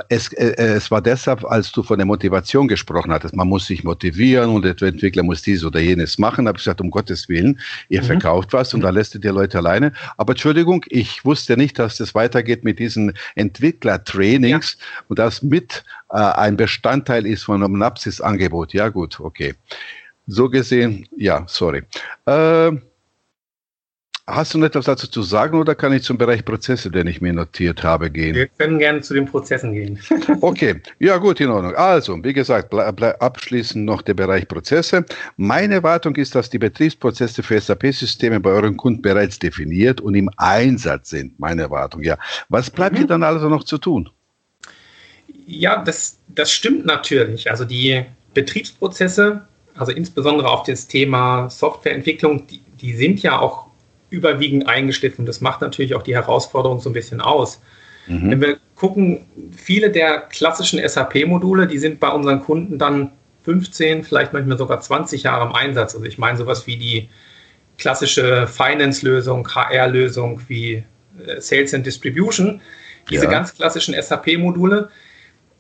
Es, 0.09 0.33
äh, 0.33 0.55
es 0.57 0.91
war 0.91 1.01
deshalb, 1.01 1.45
als 1.45 1.73
du 1.73 1.83
von 1.83 1.99
der 1.99 2.07
Motivation 2.07 2.69
gesprochen 2.69 3.13
hattest, 3.13 3.35
man 3.35 3.49
muss 3.49 3.67
sich 3.67 3.85
motivieren 3.85 4.51
und 4.51 4.65
der 4.65 4.81
Entwickler 4.81 5.23
muss 5.23 5.43
dies 5.43 5.65
oder 5.65 5.81
jenes 5.81 6.19
machen, 6.19 6.49
habe 6.49 6.59
ich 6.59 6.65
gesagt, 6.65 6.81
um 6.81 6.91
Gottes 6.91 7.29
Willen, 7.29 7.61
ihr 7.89 8.03
mhm. 8.03 8.07
verkauft 8.07 8.53
was 8.53 8.75
und 8.75 8.81
da 8.81 8.91
lässt 8.91 9.15
ihr 9.15 9.21
die 9.21 9.29
Leute 9.29 9.59
alleine. 9.59 9.93
Aber 10.17 10.33
Entschuldigung, 10.33 10.85
ich 10.89 11.25
wusste 11.25 11.57
nicht, 11.57 11.79
dass 11.79 11.99
das 11.99 12.15
weitergeht 12.15 12.65
mit 12.65 12.79
diesen 12.79 13.13
Entwicklertrainings 13.35 14.77
ja. 14.79 15.05
und 15.09 15.19
das 15.19 15.43
mit 15.43 15.85
äh, 16.11 16.17
ein 16.17 16.57
Bestandteil 16.57 17.27
ist 17.27 17.45
von 17.45 17.63
einem 17.63 17.79
Napsis-Angebot. 17.79 18.73
Ja 18.73 18.89
gut, 18.89 19.21
okay. 19.21 19.55
So 20.27 20.49
gesehen, 20.49 21.07
ja, 21.17 21.45
sorry. 21.47 21.83
Äh, 22.27 22.73
Hast 24.29 24.55
du 24.55 24.59
noch 24.59 24.67
etwas 24.67 24.87
dazu 24.87 25.07
zu 25.07 25.23
sagen 25.23 25.57
oder 25.57 25.77
kann 25.77 25.93
ich 25.93 26.03
zum 26.03 26.19
Bereich 26.19 26.45
Prozesse, 26.45 26.91
den 26.91 27.07
ich 27.07 27.21
mir 27.21 27.33
notiert 27.33 27.85
habe, 27.85 28.11
gehen? 28.11 28.35
Wir 28.35 28.49
können 28.49 28.81
gerne 28.81 29.01
zu 29.01 29.15
den 29.15 29.27
Prozessen 29.27 29.73
gehen. 29.73 30.01
okay, 30.41 30.83
ja 30.99 31.17
gut, 31.19 31.39
in 31.39 31.49
Ordnung. 31.49 31.77
Also, 31.77 32.19
wie 32.25 32.33
gesagt, 32.33 32.75
abschließend 32.75 33.85
noch 33.85 34.03
der 34.03 34.15
Bereich 34.15 34.49
Prozesse. 34.49 35.05
Meine 35.37 35.75
Erwartung 35.75 36.17
ist, 36.17 36.35
dass 36.35 36.51
die 36.51 36.59
Betriebsprozesse 36.59 37.41
für 37.45 37.61
SAP-Systeme 37.61 38.41
bei 38.41 38.51
euren 38.51 38.77
Kunden 38.77 39.01
bereits 39.01 39.39
definiert 39.39 40.01
und 40.01 40.17
im 40.17 40.29
Einsatz 40.39 41.11
sind. 41.11 41.39
Meine 41.39 41.63
Erwartung, 41.63 42.03
ja. 42.03 42.19
Was 42.49 42.69
bleibt 42.69 42.95
mhm. 42.95 42.99
hier 42.99 43.07
dann 43.07 43.23
also 43.23 43.49
noch 43.49 43.63
zu 43.63 43.79
tun? 43.79 44.11
Ja, 45.47 45.85
das, 45.85 46.19
das 46.27 46.51
stimmt 46.51 46.85
natürlich. 46.85 47.49
Also 47.49 47.65
die 47.65 48.05
Betriebsprozesse, 48.35 49.47
also 49.77 49.93
insbesondere 49.93 50.49
auf 50.49 50.65
das 50.65 50.89
Thema 50.89 51.49
Softwareentwicklung, 51.49 52.49
die, 52.49 52.61
die 52.81 52.93
sind 52.93 53.23
ja 53.23 53.39
auch 53.39 53.66
überwiegend 54.17 54.69
eingeschliffen. 54.69 55.27
Das 55.27 55.41
macht 55.41 55.61
natürlich 55.61 55.95
auch 55.95 56.03
die 56.03 56.15
Herausforderung 56.15 56.81
so 56.81 56.91
ein 56.91 56.95
bisschen 56.95 57.21
aus. 57.21 57.61
Mhm. 58.07 58.31
Wenn 58.31 58.41
wir 58.41 58.57
gucken, 58.75 59.27
viele 59.57 59.91
der 59.91 60.21
klassischen 60.21 60.81
SAP-Module, 60.87 61.67
die 61.67 61.79
sind 61.79 62.01
bei 62.01 62.09
unseren 62.09 62.41
Kunden 62.41 62.79
dann 62.79 63.13
15, 63.45 64.05
vielleicht 64.05 64.33
manchmal 64.33 64.59
sogar 64.59 64.81
20 64.81 65.23
Jahre 65.25 65.47
im 65.47 65.55
Einsatz. 65.55 65.95
Also 65.95 66.07
ich 66.07 66.19
meine 66.19 66.39
sowas 66.39 66.67
wie 66.67 66.77
die 66.77 67.09
klassische 67.79 68.47
Finance-Lösung, 68.47 69.47
HR-Lösung 69.55 70.41
wie 70.49 70.85
äh, 71.27 71.41
Sales 71.41 71.75
and 71.75 71.87
Distribution. 71.87 72.61
Diese 73.11 73.25
ja. 73.25 73.31
ganz 73.31 73.55
klassischen 73.55 73.95
SAP-Module, 73.95 74.89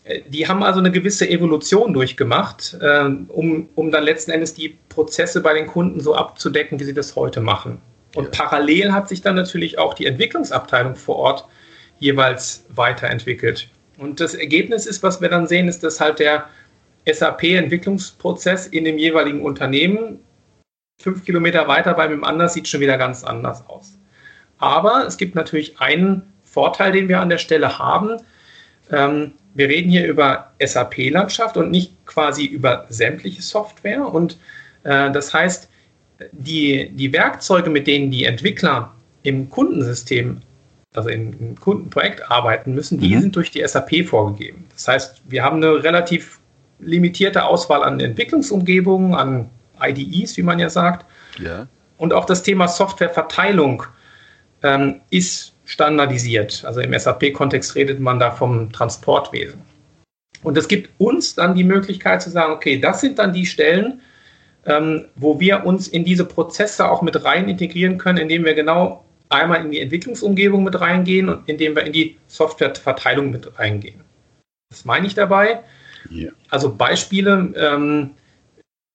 äh, 0.05 0.23
die 0.27 0.49
haben 0.49 0.63
also 0.63 0.81
eine 0.81 0.91
gewisse 0.91 1.29
Evolution 1.29 1.93
durchgemacht, 1.93 2.77
ähm, 2.83 3.27
um, 3.29 3.69
um 3.75 3.91
dann 3.91 4.05
letzten 4.05 4.31
Endes 4.31 4.55
die 4.55 4.79
Prozesse 4.89 5.41
bei 5.41 5.55
den 5.55 5.67
Kunden 5.67 6.01
so 6.01 6.15
abzudecken, 6.15 6.81
wie 6.81 6.85
sie 6.85 6.95
das 6.95 7.17
heute 7.17 7.41
machen. 7.41 7.81
Und 8.17 8.25
ja. 8.25 8.45
parallel 8.45 8.93
hat 8.93 9.09
sich 9.09 9.21
dann 9.21 9.37
natürlich 9.37 9.79
auch 9.79 9.95
die 9.95 10.07
Entwicklungsabteilung 10.07 10.97
vor 10.97 11.17
Ort 11.17 11.49
jeweils 11.99 12.65
weiterentwickelt. 12.71 13.69
Und 13.99 14.21
das 14.21 14.35
Ergebnis 14.35 14.87
ist, 14.87 15.03
was 15.03 15.21
wir 15.21 15.29
dann 15.29 15.47
sehen, 15.47 15.69
ist, 15.69 15.83
dass 15.83 16.01
halt 16.01 16.19
der 16.19 16.49
SAP-Entwicklungsprozess 17.07 18.67
in 18.67 18.85
dem 18.85 18.99
jeweiligen 18.99 19.43
Unternehmen 19.43 20.21
fünf 20.99 21.25
Kilometer 21.25 21.69
weiter 21.69 21.95
bei 21.95 22.09
dem 22.09 22.25
anderen 22.25 22.51
sieht 22.51 22.69
schon 22.69 22.81
wieder 22.81 22.99
ganz 22.99 23.23
anders 23.23 23.69
aus. 23.69 23.99
Aber 24.59 25.07
es 25.07 25.17
gibt 25.17 25.35
natürlich 25.35 25.79
einen 25.81 26.33
Vorteil, 26.43 26.93
den 26.93 27.09
wir 27.09 27.21
an 27.21 27.29
der 27.29 27.39
Stelle 27.39 27.79
haben. 27.79 28.17
Ähm, 28.91 29.33
wir 29.55 29.69
reden 29.69 29.91
hier 29.91 30.07
über 30.07 30.53
SAP-Landschaft 30.63 31.57
und 31.57 31.71
nicht 31.71 31.95
quasi 32.07 32.47
über 32.47 32.87
sämtliche 32.89 33.43
Software. 33.43 34.07
Und 34.07 34.39
äh, 34.85 35.11
das 35.11 35.35
heißt, 35.35 35.69
die, 36.33 36.91
die 36.91 37.13
Werkzeuge, 37.13 37.71
mit 37.71 37.87
denen 37.87 38.11
die 38.11 38.25
Entwickler 38.25 38.95
im 39.23 39.51
Kundensystem, 39.51 40.41
also 40.95 41.09
im 41.09 41.57
Kundenprojekt 41.57 42.31
arbeiten 42.31 42.75
müssen, 42.75 42.99
die 42.99 43.15
mhm. 43.15 43.21
sind 43.23 43.37
durch 43.37 43.51
die 43.51 43.67
SAP 43.67 44.07
vorgegeben. 44.07 44.65
Das 44.73 44.89
heißt, 44.89 45.23
wir 45.29 45.43
haben 45.43 45.57
eine 45.57 45.83
relativ 45.83 46.41
limitierte 46.79 47.45
Auswahl 47.45 47.83
an 47.83 48.01
Entwicklungsumgebungen, 48.01 49.15
an 49.15 49.51
IDEs, 49.81 50.37
wie 50.37 50.43
man 50.43 50.59
ja 50.59 50.71
sagt. 50.71 51.05
Ja. 51.39 51.67
Und 51.99 52.13
auch 52.13 52.25
das 52.25 52.43
Thema 52.43 52.69
Softwareverteilung 52.69 53.83
ähm, 54.63 55.01
ist 55.11 55.55
standardisiert. 55.65 56.65
Also 56.65 56.81
im 56.81 56.99
SAP-Kontext 56.99 57.75
redet 57.75 58.01
man 58.01 58.19
da 58.19 58.31
vom 58.31 58.73
Transportwesen. 58.73 59.61
Und 60.43 60.57
es 60.57 60.69
gibt 60.69 60.91
uns 60.99 61.35
dann 61.35 61.55
die 61.55 61.65
Möglichkeit 61.65 62.23
zu 62.23 62.31
sagen, 62.31 62.53
okay, 62.53 62.79
das 62.79 63.01
sind 63.01 63.19
dann 63.19 63.33
die 63.33 63.47
Stellen, 63.47 64.01
ähm, 64.67 65.07
wo 65.15 65.41
wir 65.41 65.65
uns 65.65 65.89
in 65.89 66.05
diese 66.05 66.25
Prozesse 66.25 66.91
auch 66.91 67.03
mit 67.03 67.25
rein 67.25 67.49
integrieren 67.49 67.99
können, 67.99 68.19
indem 68.19 68.45
wir 68.45 68.55
genau 68.55 69.05
einmal 69.29 69.65
in 69.65 69.71
die 69.71 69.81
Entwicklungsumgebung 69.81 70.65
mit 70.65 70.81
reingehen 70.81 71.29
und 71.29 71.49
indem 71.49 71.75
wir 71.77 71.85
in 71.85 71.93
die 71.93 72.17
Softwareverteilung 72.27 73.31
mit 73.31 73.59
reingehen. 73.59 74.01
Was 74.71 74.85
meine 74.85 75.07
ich 75.07 75.15
dabei? 75.15 75.61
Yeah. 76.11 76.33
Also 76.51 76.75
Beispiele, 76.75 77.53
ähm, 77.57 78.11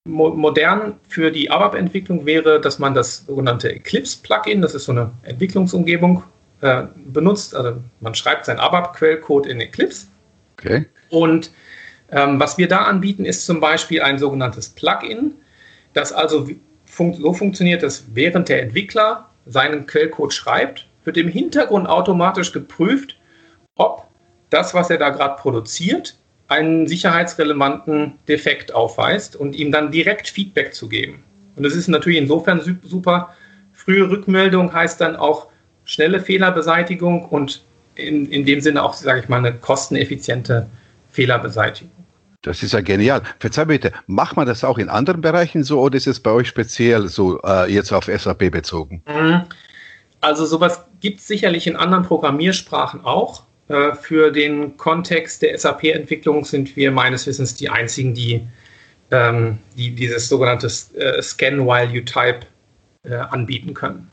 mo 0.08 0.30
modern 0.30 0.96
für 1.08 1.32
die 1.32 1.50
ABAP-Entwicklung 1.52 2.26
wäre, 2.26 2.60
dass 2.60 2.80
man 2.80 2.94
das 2.94 3.26
sogenannte 3.26 3.74
Eclipse-Plugin, 3.74 4.62
das 4.62 4.74
ist 4.74 4.86
so 4.86 4.92
eine 4.92 5.12
Entwicklungsumgebung, 5.24 6.24
äh, 6.62 6.84
benutzt. 6.96 7.56
Also 7.56 7.82
man 8.00 8.16
schreibt 8.16 8.46
seinen 8.46 8.60
ABAP-Quellcode 8.60 9.48
in 9.48 9.60
Eclipse. 9.60 10.08
Okay. 10.58 10.86
Und 11.10 11.52
ähm, 12.12 12.40
was 12.40 12.58
wir 12.58 12.68
da 12.68 12.84
anbieten, 12.84 13.26
ist 13.26 13.46
zum 13.46 13.60
Beispiel 13.60 14.02
ein 14.02 14.20
sogenanntes 14.20 14.70
Plugin, 14.70 15.34
das 15.94 16.14
also 16.14 16.50
so 16.96 17.34
funktioniert, 17.34 17.84
dass 17.84 18.06
während 18.14 18.50
der 18.50 18.62
Entwickler 18.62 19.30
seinen 19.46 19.86
Quellcode 19.86 20.34
schreibt, 20.34 20.88
wird 21.04 21.18
im 21.18 21.28
Hintergrund 21.28 21.88
automatisch 21.88 22.52
geprüft, 22.52 23.18
ob 23.76 24.06
das, 24.50 24.74
was 24.74 24.90
er 24.90 24.98
da 24.98 25.10
gerade 25.10 25.42
produziert, 25.42 26.18
einen 26.48 26.86
sicherheitsrelevanten 26.86 28.20
Defekt 28.28 28.74
aufweist 28.74 29.36
und 29.36 29.56
ihm 29.56 29.72
dann 29.72 29.92
direkt 29.92 30.28
Feedback 30.28 30.74
zu 30.74 30.90
geben. 30.90 31.24
Und 31.56 31.64
das 31.64 31.76
ist 31.76 31.88
natürlich 31.88 32.20
insofern 32.20 32.80
super. 32.84 33.34
Frühe 33.72 34.10
Rückmeldung 34.10 34.74
heißt 34.74 35.00
dann 35.00 35.16
auch 35.16 35.48
schnelle 35.86 36.20
Fehlerbeseitigung 36.20 37.26
und 37.26 37.64
in, 37.96 38.26
in 38.26 38.46
dem 38.46 38.62
Sinne 38.62 38.84
auch, 38.84 38.94
sage 38.94 39.22
ich 39.22 39.30
mal, 39.30 39.38
eine 39.38 39.54
kosteneffiziente 39.54 40.68
Fehlerbeseitigung. 41.10 42.01
Das 42.42 42.64
ist 42.64 42.74
ja 42.74 42.82
genial. 42.82 43.22
Verzeih 43.40 43.66
bitte, 43.66 43.92
macht 44.08 44.36
man 44.36 44.48
das 44.48 44.64
auch 44.64 44.80
in 44.80 44.90
anderen 44.90 45.22
Bereichen 45.22 45.64
so 45.64 45.80
oder 45.80 45.96
ist 45.98 46.08
es 46.08 46.20
bei 46.20 46.32
euch 46.32 46.48
speziell 46.48 47.08
so 47.08 47.40
äh, 47.44 47.72
jetzt 47.72 47.92
auf 47.92 48.06
SAP 48.06 48.52
bezogen? 48.52 49.04
Mhm. 49.08 49.44
Also 50.22 50.46
sowas 50.46 50.84
gibt 51.00 51.20
es 51.20 51.28
sicherlich 51.28 51.68
in 51.68 51.76
anderen 51.76 52.04
Programmiersprachen 52.04 53.06
auch. 53.06 53.44
Äh, 53.68 53.94
für 53.96 54.32
den 54.32 54.76
Kontext 54.78 55.42
der 55.42 55.58
SAP-Entwicklung 55.58 56.44
sind 56.44 56.76
wir 56.76 56.92
meines 56.92 57.28
Wissens 57.28 57.56
die 57.56 57.70
einzigen, 57.70 58.14
die, 58.14 58.48
ähm, 59.12 59.60
die 59.78 59.92
dieses 59.92 60.28
sogenannte 60.28 60.68
äh, 60.68 61.22
Scan 61.22 61.66
while 61.66 61.90
you 61.92 62.02
type 62.02 62.42
äh, 63.04 63.16
anbieten 63.16 63.74
können. 63.74 64.10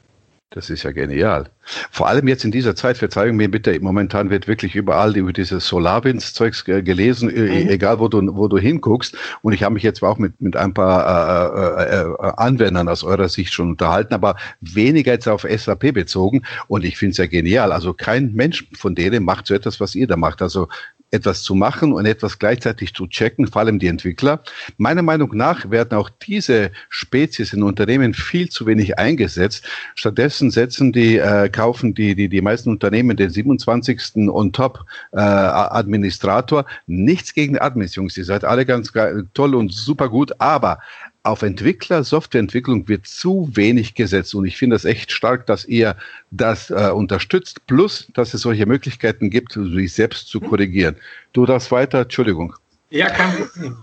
Das 0.50 0.70
ist 0.70 0.82
ja 0.82 0.92
genial. 0.92 1.50
Vor 1.90 2.08
allem 2.08 2.26
jetzt 2.26 2.42
in 2.42 2.50
dieser 2.50 2.74
Zeit, 2.74 2.96
Verzeihung 2.96 3.36
mir 3.36 3.50
bitte, 3.50 3.78
momentan 3.80 4.30
wird 4.30 4.48
wirklich 4.48 4.74
überall 4.74 5.14
über 5.14 5.30
dieses 5.30 5.66
SolarWinds-Zeugs 5.66 6.64
gelesen, 6.64 7.28
e, 7.28 7.64
mhm. 7.64 7.68
egal 7.68 7.98
wo 7.98 8.08
du, 8.08 8.34
wo 8.34 8.48
du 8.48 8.56
hinguckst. 8.56 9.14
Und 9.42 9.52
ich 9.52 9.62
habe 9.62 9.74
mich 9.74 9.82
jetzt 9.82 10.02
auch 10.02 10.16
mit, 10.16 10.40
mit 10.40 10.56
ein 10.56 10.72
paar 10.72 11.54
äh, 11.54 11.82
äh, 11.82 12.00
äh, 12.00 12.32
Anwendern 12.38 12.88
aus 12.88 13.04
eurer 13.04 13.28
Sicht 13.28 13.52
schon 13.52 13.72
unterhalten, 13.72 14.14
aber 14.14 14.36
weniger 14.62 15.12
jetzt 15.12 15.28
auf 15.28 15.42
SAP 15.42 15.92
bezogen. 15.92 16.42
Und 16.66 16.82
ich 16.82 16.96
finde 16.96 17.10
es 17.10 17.18
ja 17.18 17.26
genial. 17.26 17.70
Also 17.70 17.92
kein 17.92 18.32
Mensch 18.32 18.66
von 18.72 18.94
denen 18.94 19.24
macht 19.24 19.46
so 19.46 19.54
etwas, 19.54 19.80
was 19.80 19.94
ihr 19.94 20.06
da 20.06 20.16
macht. 20.16 20.40
Also 20.40 20.68
etwas 21.10 21.42
zu 21.42 21.54
machen 21.54 21.92
und 21.92 22.06
etwas 22.06 22.38
gleichzeitig 22.38 22.94
zu 22.94 23.06
checken, 23.06 23.46
vor 23.46 23.62
allem 23.62 23.78
die 23.78 23.86
Entwickler. 23.86 24.42
Meiner 24.76 25.02
Meinung 25.02 25.30
nach 25.34 25.70
werden 25.70 25.96
auch 25.96 26.10
diese 26.10 26.70
Spezies 26.88 27.52
in 27.52 27.62
Unternehmen 27.62 28.14
viel 28.14 28.48
zu 28.48 28.66
wenig 28.66 28.98
eingesetzt. 28.98 29.66
Stattdessen 29.94 30.50
setzen 30.50 30.92
die, 30.92 31.16
äh, 31.16 31.48
kaufen 31.48 31.94
die, 31.94 32.14
die, 32.14 32.28
die 32.28 32.42
meisten 32.42 32.70
Unternehmen 32.70 33.16
den 33.16 33.30
27. 33.30 34.28
on 34.28 34.52
top 34.52 34.84
äh, 35.12 35.18
Administrator. 35.18 36.66
Nichts 36.86 37.34
gegen 37.34 37.58
Admins, 37.58 37.94
Jungs. 37.94 38.16
Ihr 38.16 38.24
seid 38.24 38.44
alle 38.44 38.66
ganz 38.66 38.92
toll 39.34 39.54
und 39.54 39.72
super 39.72 40.08
gut, 40.08 40.32
aber 40.38 40.78
auf 41.22 41.42
Entwickler, 41.42 42.04
Softwareentwicklung 42.04 42.88
wird 42.88 43.06
zu 43.06 43.50
wenig 43.52 43.94
gesetzt 43.94 44.34
und 44.34 44.46
ich 44.46 44.56
finde 44.56 44.76
es 44.76 44.84
echt 44.84 45.12
stark, 45.12 45.46
dass 45.46 45.64
ihr 45.64 45.96
das 46.30 46.70
äh, 46.70 46.90
unterstützt, 46.90 47.66
plus 47.66 48.08
dass 48.14 48.34
es 48.34 48.42
solche 48.42 48.66
Möglichkeiten 48.66 49.30
gibt, 49.30 49.52
sich 49.52 49.92
selbst 49.92 50.28
zu 50.28 50.40
korrigieren. 50.40 50.96
Du 51.32 51.44
darfst 51.44 51.70
weiter, 51.70 52.02
Entschuldigung. 52.02 52.54
Ja, 52.90 53.10
kein 53.10 53.36
Problem. 53.36 53.76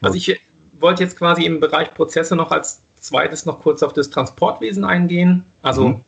Also 0.00 0.16
ich 0.16 0.40
wollte 0.72 1.02
jetzt 1.02 1.16
quasi 1.16 1.44
im 1.44 1.60
Bereich 1.60 1.92
Prozesse 1.94 2.36
noch 2.36 2.50
als 2.50 2.82
zweites 2.96 3.46
noch 3.46 3.60
kurz 3.60 3.82
auf 3.82 3.92
das 3.92 4.10
Transportwesen 4.10 4.84
eingehen. 4.84 5.44
Also 5.62 5.88
mhm. 5.88 6.04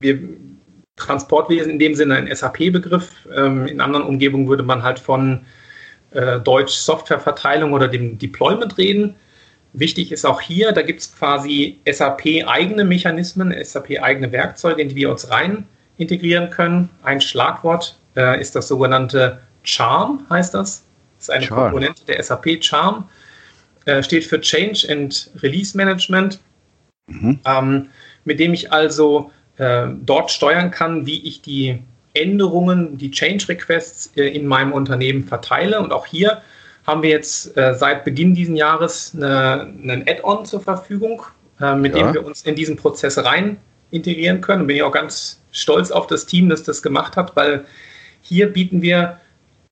wir 0.00 0.18
Transportwesen 0.96 1.72
in 1.72 1.78
dem 1.78 1.94
Sinne 1.94 2.16
ein 2.16 2.34
SAP-Begriff. 2.34 3.10
Ähm, 3.34 3.66
in 3.66 3.80
anderen 3.80 4.04
Umgebungen 4.04 4.48
würde 4.48 4.62
man 4.62 4.82
halt 4.82 4.98
von 4.98 5.44
äh, 6.12 6.38
Deutsch 6.40 6.74
Softwareverteilung 6.74 7.72
oder 7.72 7.88
dem 7.88 8.18
Deployment 8.18 8.78
reden. 8.78 9.16
Wichtig 9.76 10.12
ist 10.12 10.24
auch 10.24 10.40
hier, 10.40 10.70
da 10.70 10.82
gibt 10.82 11.00
es 11.00 11.12
quasi 11.12 11.78
SAP-eigene 11.84 12.84
Mechanismen, 12.84 13.52
SAP-eigene 13.52 14.30
Werkzeuge, 14.30 14.80
in 14.80 14.88
die 14.88 14.94
wir 14.94 15.10
uns 15.10 15.28
rein 15.30 15.66
integrieren 15.96 16.48
können. 16.50 16.90
Ein 17.02 17.20
Schlagwort 17.20 17.98
äh, 18.16 18.40
ist 18.40 18.54
das 18.54 18.68
sogenannte 18.68 19.40
Charm, 19.64 20.24
heißt 20.30 20.54
das. 20.54 20.84
Das 21.18 21.28
ist 21.28 21.30
eine 21.30 21.44
Charm. 21.44 21.72
Komponente 21.72 22.04
der 22.04 22.22
SAP 22.22 22.62
Charm. 22.62 23.08
Äh, 23.84 24.04
steht 24.04 24.24
für 24.24 24.40
Change 24.40 24.86
and 24.88 25.30
Release 25.42 25.76
Management, 25.76 26.38
mhm. 27.08 27.40
ähm, 27.44 27.88
mit 28.24 28.38
dem 28.38 28.54
ich 28.54 28.72
also 28.72 29.32
äh, 29.56 29.88
dort 30.02 30.30
steuern 30.30 30.70
kann, 30.70 31.04
wie 31.04 31.20
ich 31.26 31.42
die 31.42 31.82
Änderungen, 32.14 32.96
die 32.96 33.10
Change 33.10 33.48
Requests 33.48 34.12
äh, 34.16 34.28
in 34.28 34.46
meinem 34.46 34.72
Unternehmen 34.72 35.24
verteile. 35.24 35.80
Und 35.80 35.92
auch 35.92 36.06
hier 36.06 36.42
haben 36.86 37.02
wir 37.02 37.10
jetzt 37.10 37.56
äh, 37.56 37.74
seit 37.74 38.04
Beginn 38.04 38.34
dieses 38.34 38.56
Jahres 38.56 39.12
eine, 39.14 39.62
einen 39.62 40.04
Add-on 40.06 40.44
zur 40.44 40.60
Verfügung, 40.60 41.22
äh, 41.60 41.74
mit 41.74 41.96
ja. 41.96 42.04
dem 42.04 42.14
wir 42.14 42.24
uns 42.24 42.42
in 42.42 42.54
diesen 42.54 42.76
Prozess 42.76 43.22
rein 43.24 43.56
integrieren 43.90 44.40
können. 44.40 44.62
Und 44.62 44.66
bin 44.66 44.76
ich 44.76 44.82
auch 44.82 44.92
ganz 44.92 45.40
stolz 45.52 45.90
auf 45.90 46.06
das 46.06 46.26
Team, 46.26 46.48
das 46.48 46.62
das 46.62 46.82
gemacht 46.82 47.16
hat, 47.16 47.34
weil 47.36 47.64
hier 48.20 48.52
bieten 48.52 48.82
wir, 48.82 49.18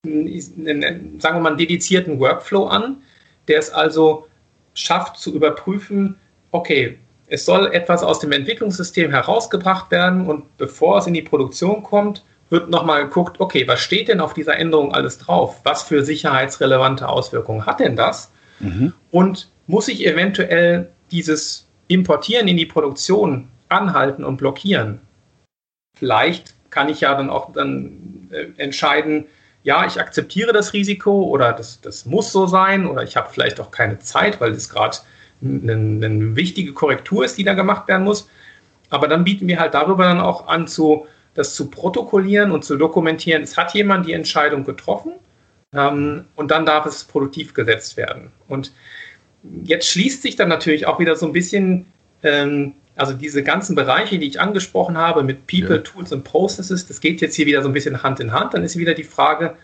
einen, 0.04 1.21
sagen 1.21 1.37
wir 1.37 1.40
mal, 1.40 1.49
einen 1.50 1.59
dedizierten 1.59 2.19
Workflow 2.19 2.66
an, 2.66 2.97
der 3.49 3.59
es 3.59 3.71
also 3.71 4.26
schafft 4.75 5.16
zu 5.16 5.35
überprüfen, 5.35 6.16
okay, 6.50 6.99
es 7.26 7.45
soll 7.45 7.73
etwas 7.73 8.02
aus 8.02 8.21
dem 8.21 8.33
Entwicklungssystem 8.33 9.11
herausgebracht 9.11 9.90
werden 9.90 10.26
und 10.26 10.57
bevor 10.59 10.99
es 10.99 11.07
in 11.07 11.14
die 11.14 11.23
Produktion 11.23 11.83
kommt, 11.83 12.25
wird 12.52 12.71
nochmal 12.71 13.04
geguckt, 13.04 13.40
okay, 13.40 13.66
was 13.66 13.80
steht 13.80 14.09
denn 14.09 14.21
auf 14.21 14.35
dieser 14.35 14.56
Änderung 14.56 14.94
alles 14.94 15.18
drauf? 15.18 15.61
Was 15.64 15.82
für 15.82 16.04
sicherheitsrelevante 16.04 17.09
Auswirkungen 17.09 17.66
hat 17.66 17.80
denn 17.80 17.97
das? 17.97 18.30
Mhm. 18.61 18.92
Und 19.11 19.50
muss 19.66 19.88
ich 19.88 20.06
eventuell 20.06 20.90
dieses 21.11 21.66
Importieren 21.88 22.47
in 22.47 22.56
die 22.56 22.66
Produktion 22.66 23.49
anhalten 23.68 24.23
und 24.23 24.37
blockieren? 24.37 25.00
Vielleicht 25.99 26.54
kann 26.71 26.88
ich 26.88 27.00
ja 27.00 27.14
dann 27.14 27.30
auch 27.30 27.52
dann 27.52 28.28
äh, 28.30 28.47
entscheiden, 28.59 29.26
ja, 29.62 29.87
ich 29.87 30.00
akzeptiere 30.00 30.52
das 30.52 30.73
Risiko 30.73 31.23
oder 31.25 31.52
das, 31.52 31.80
das 31.80 32.04
muss 32.04 32.32
so 32.32 32.47
sein 32.47 32.87
oder 32.87 33.02
ich 33.02 33.16
habe 33.16 33.28
vielleicht 33.30 33.61
auch 33.61 33.71
keine 33.71 33.99
Zeit, 34.00 34.40
weil 34.40 34.52
das 34.52 34.68
gerade 34.68 34.99
eine, 35.42 35.73
eine 35.73 36.37
wichtige 36.37 36.73
Korrektur 36.73 37.25
ist, 37.25 37.38
die 37.38 37.44
da 37.44 37.54
gemacht 37.54 37.88
werden 37.88 38.04
muss. 38.04 38.28
Aber 38.90 39.09
dann 39.09 39.25
bieten 39.25 39.47
wir 39.47 39.59
halt 39.59 39.75
darüber 39.75 40.04
dann 40.04 40.21
auch 40.21 40.49
an, 40.49 40.66
zu, 40.66 41.06
das 41.35 41.55
zu 41.55 41.71
protokollieren 41.71 42.51
und 42.51 42.65
zu 42.65 42.77
dokumentieren. 42.77 43.43
Es 43.43 43.57
hat 43.57 43.75
jemand 43.75 44.07
die 44.07 44.12
Entscheidung 44.12 44.65
getroffen 44.65 45.12
ähm, 45.75 46.25
und 46.37 46.51
dann 46.51 46.67
darf 46.67 46.87
es 46.87 47.05
produktiv 47.05 47.55
gesetzt 47.55 47.97
werden. 47.97 48.31
Und 48.49 48.73
jetzt 49.65 49.89
schließt 49.89 50.23
sich 50.23 50.37
dann 50.37 50.49
natürlich 50.49 50.87
auch 50.87 50.99
wieder 50.99 51.17
so 51.17 51.27
ein 51.27 51.33
bisschen, 51.33 51.87
ähm, 52.23 52.75
also 52.97 53.15
diese 53.15 53.43
ganzen 53.43 53.75
Bereiche, 53.75 54.19
die 54.19 54.29
ich 54.29 54.41
angesprochen 54.41 54.99
habe 54.99 55.23
mit 55.23 55.47
People, 55.47 55.77
ja. 55.77 55.83
Tools 55.83 56.12
und 56.12 56.25
Processes, 56.25 56.87
das 56.87 57.01
geht 57.01 57.21
jetzt 57.21 57.35
hier 57.35 57.47
wieder 57.47 57.62
so 57.62 57.69
ein 57.69 57.75
bisschen 57.75 58.03
Hand 58.03 58.21
in 58.21 58.33
Hand. 58.33 58.55
Dann 58.55 58.62
ist 58.62 58.77
wieder 58.77 58.95
die 58.95 59.05
Frage, 59.05 59.57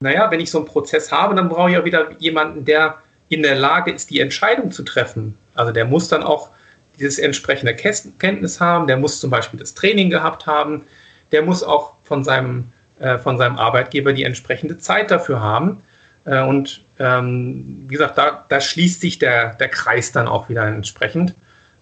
naja, 0.00 0.30
wenn 0.30 0.40
ich 0.40 0.50
so 0.50 0.58
einen 0.58 0.66
Prozess 0.66 1.12
habe, 1.12 1.34
dann 1.34 1.48
brauche 1.48 1.70
ich 1.70 1.78
auch 1.78 1.84
wieder 1.84 2.10
jemanden, 2.18 2.64
der 2.64 2.98
in 3.28 3.42
der 3.42 3.56
Lage 3.56 3.92
ist, 3.92 4.10
die 4.10 4.20
Entscheidung 4.20 4.70
zu 4.70 4.82
treffen. 4.82 5.36
Also 5.54 5.72
der 5.72 5.84
muss 5.84 6.08
dann 6.08 6.22
auch 6.22 6.50
dieses 6.98 7.18
entsprechende 7.18 7.74
Kenntnis 7.74 8.60
haben, 8.60 8.86
der 8.86 8.96
muss 8.96 9.20
zum 9.20 9.30
Beispiel 9.30 9.58
das 9.60 9.74
Training 9.74 10.10
gehabt 10.10 10.46
haben, 10.46 10.84
der 11.32 11.42
muss 11.42 11.62
auch 11.62 11.94
von 12.02 12.24
seinem, 12.24 12.72
äh, 12.98 13.18
von 13.18 13.38
seinem 13.38 13.58
Arbeitgeber 13.58 14.12
die 14.12 14.24
entsprechende 14.24 14.78
Zeit 14.78 15.10
dafür 15.10 15.40
haben. 15.40 15.82
Äh, 16.24 16.42
und 16.42 16.84
ähm, 16.98 17.84
wie 17.86 17.94
gesagt, 17.94 18.18
da, 18.18 18.44
da 18.48 18.60
schließt 18.60 19.00
sich 19.00 19.18
der, 19.18 19.54
der 19.54 19.68
Kreis 19.68 20.12
dann 20.12 20.28
auch 20.28 20.48
wieder 20.48 20.66
entsprechend, 20.66 21.34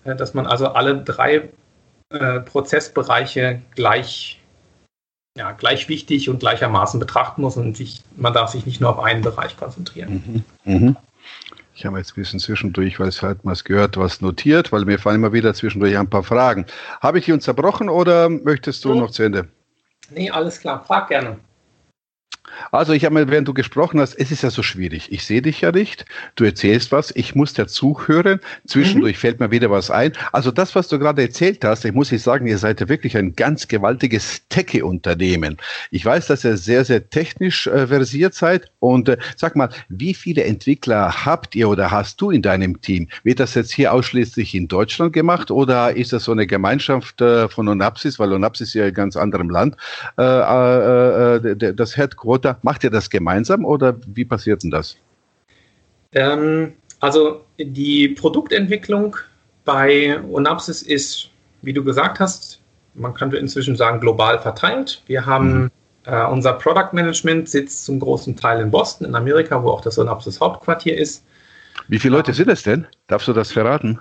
äh, 0.04 0.16
dass 0.16 0.34
man 0.34 0.46
also 0.46 0.68
alle 0.68 1.02
drei 1.02 1.48
äh, 2.10 2.40
Prozessbereiche 2.40 3.62
gleich, 3.74 4.40
ja, 5.36 5.52
gleich 5.52 5.88
wichtig 5.88 6.28
und 6.28 6.40
gleichermaßen 6.40 7.00
betrachten 7.00 7.42
muss 7.42 7.56
und 7.56 7.76
sich, 7.76 8.02
man 8.16 8.32
darf 8.32 8.50
sich 8.50 8.66
nicht 8.66 8.80
nur 8.80 8.90
auf 8.90 9.02
einen 9.02 9.22
Bereich 9.22 9.56
konzentrieren. 9.56 10.44
Mhm. 10.64 10.72
Mhm. 10.72 10.96
Ich 11.74 11.84
habe 11.84 11.98
jetzt 11.98 12.12
ein 12.12 12.20
bisschen 12.20 12.38
zwischendurch, 12.38 13.00
weil 13.00 13.08
es 13.08 13.20
halt 13.20 13.44
mal 13.44 13.56
gehört, 13.64 13.96
was 13.96 14.20
notiert, 14.20 14.70
weil 14.70 14.84
mir 14.84 14.98
fallen 14.98 15.16
immer 15.16 15.32
wieder 15.32 15.54
zwischendurch 15.54 15.98
ein 15.98 16.08
paar 16.08 16.22
Fragen. 16.22 16.66
Habe 17.00 17.18
ich 17.18 17.24
die 17.24 17.32
uns 17.32 17.44
zerbrochen 17.44 17.88
oder 17.88 18.28
möchtest 18.28 18.84
du 18.84 18.92
hm. 18.92 18.98
noch 18.98 19.10
zu 19.10 19.24
Ende? 19.24 19.48
Nee, 20.10 20.30
alles 20.30 20.60
klar. 20.60 20.84
Frag 20.84 21.08
gerne. 21.08 21.38
Also 22.72 22.92
ich 22.92 23.04
habe 23.04 23.14
mal, 23.14 23.28
während 23.28 23.48
du 23.48 23.54
gesprochen 23.54 24.00
hast, 24.00 24.14
es 24.14 24.30
ist 24.30 24.42
ja 24.42 24.50
so 24.50 24.62
schwierig. 24.62 25.12
Ich 25.12 25.24
sehe 25.24 25.42
dich 25.42 25.60
ja 25.60 25.72
nicht. 25.72 26.04
Du 26.36 26.44
erzählst 26.44 26.92
was. 26.92 27.12
Ich 27.14 27.34
muss 27.34 27.54
dir 27.54 27.66
zuhören. 27.66 28.40
Zwischendurch 28.66 29.16
mhm. 29.16 29.20
fällt 29.20 29.40
mir 29.40 29.50
wieder 29.50 29.70
was 29.70 29.90
ein. 29.90 30.12
Also 30.32 30.50
das, 30.50 30.74
was 30.74 30.88
du 30.88 30.98
gerade 30.98 31.22
erzählt 31.22 31.64
hast, 31.64 31.84
ich 31.84 31.92
muss 31.92 32.12
ich 32.12 32.22
sagen, 32.22 32.46
ihr 32.46 32.58
seid 32.58 32.80
ja 32.80 32.88
wirklich 32.88 33.16
ein 33.16 33.34
ganz 33.34 33.68
gewaltiges 33.68 34.42
Techie-Unternehmen. 34.48 35.56
Ich 35.90 36.04
weiß, 36.04 36.26
dass 36.26 36.44
ihr 36.44 36.56
sehr, 36.56 36.84
sehr 36.84 37.08
technisch 37.10 37.66
äh, 37.66 37.86
versiert 37.86 38.34
seid. 38.34 38.70
Und 38.80 39.08
äh, 39.08 39.16
sag 39.36 39.56
mal, 39.56 39.70
wie 39.88 40.14
viele 40.14 40.44
Entwickler 40.44 41.24
habt 41.24 41.54
ihr 41.54 41.68
oder 41.68 41.90
hast 41.90 42.20
du 42.20 42.30
in 42.30 42.42
deinem 42.42 42.80
Team? 42.80 43.08
Wird 43.22 43.40
das 43.40 43.54
jetzt 43.54 43.72
hier 43.72 43.92
ausschließlich 43.92 44.54
in 44.54 44.68
Deutschland 44.68 45.12
gemacht 45.12 45.50
oder 45.50 45.96
ist 45.96 46.12
das 46.12 46.24
so 46.24 46.32
eine 46.32 46.46
Gemeinschaft 46.46 47.20
äh, 47.20 47.48
von 47.48 47.68
Onapsis, 47.68 48.18
weil 48.18 48.32
Onapsis 48.32 48.68
ist 48.68 48.74
ja 48.74 48.86
in 48.86 48.94
ganz 48.94 49.16
anderem 49.16 49.50
Land, 49.50 49.76
äh, 50.18 50.22
äh, 50.22 51.36
äh 51.36 51.74
das 51.74 51.96
Headquarter 51.96 52.43
oder 52.44 52.58
macht 52.62 52.84
ihr 52.84 52.90
das 52.90 53.10
gemeinsam 53.10 53.64
oder 53.64 53.96
wie 54.06 54.24
passiert 54.24 54.62
denn 54.62 54.70
das? 54.70 54.96
Ähm, 56.12 56.74
also 57.00 57.44
die 57.58 58.08
Produktentwicklung 58.08 59.16
bei 59.64 60.20
Onapsis 60.30 60.82
ist, 60.82 61.30
wie 61.62 61.72
du 61.72 61.82
gesagt 61.82 62.20
hast, 62.20 62.60
man 62.94 63.14
könnte 63.14 63.38
inzwischen 63.38 63.74
sagen, 63.74 64.00
global 64.00 64.38
verteilt. 64.38 65.02
Wir 65.06 65.26
haben 65.26 65.62
mhm. 65.62 65.70
äh, 66.04 66.24
unser 66.26 66.52
Product 66.52 66.90
Management 66.92 67.48
sitzt 67.48 67.84
zum 67.84 67.98
großen 67.98 68.36
Teil 68.36 68.60
in 68.60 68.70
Boston, 68.70 69.06
in 69.06 69.14
Amerika, 69.14 69.62
wo 69.62 69.70
auch 69.70 69.80
das 69.80 69.98
Onapsis 69.98 70.40
Hauptquartier 70.40 70.96
ist. 70.96 71.24
Wie 71.88 71.98
viele 71.98 72.16
Leute 72.16 72.32
sind 72.32 72.48
es 72.48 72.62
denn? 72.62 72.86
Darfst 73.08 73.26
du 73.26 73.32
das 73.32 73.50
verraten? 73.52 74.00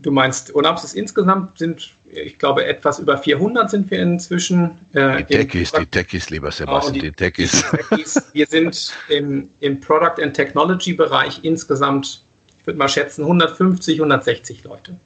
Du 0.00 0.10
meinst, 0.10 0.54
Onapsis 0.54 0.94
insgesamt 0.94 1.58
sind 1.58 1.92
ich 2.10 2.38
glaube, 2.38 2.64
etwas 2.64 2.98
über 2.98 3.18
400 3.18 3.70
sind 3.70 3.90
wir 3.90 4.00
inzwischen. 4.00 4.78
Äh, 4.92 5.24
die 5.24 5.36
Techies, 5.36 5.72
die 5.72 5.86
Techies, 5.86 6.30
lieber 6.30 6.50
Sebastian, 6.50 6.94
genau, 6.94 7.04
die, 7.04 7.10
die 7.10 7.16
Techies. 7.16 7.64
Techies. 7.90 8.22
Wir 8.32 8.46
sind 8.46 8.92
im, 9.08 9.48
im 9.60 9.80
Product 9.80 10.22
and 10.22 10.34
Technology 10.34 10.94
Bereich 10.94 11.40
insgesamt, 11.42 12.24
ich 12.58 12.66
würde 12.66 12.78
mal 12.78 12.88
schätzen, 12.88 13.22
150, 13.22 13.98
160 13.98 14.64
Leute. 14.64 14.98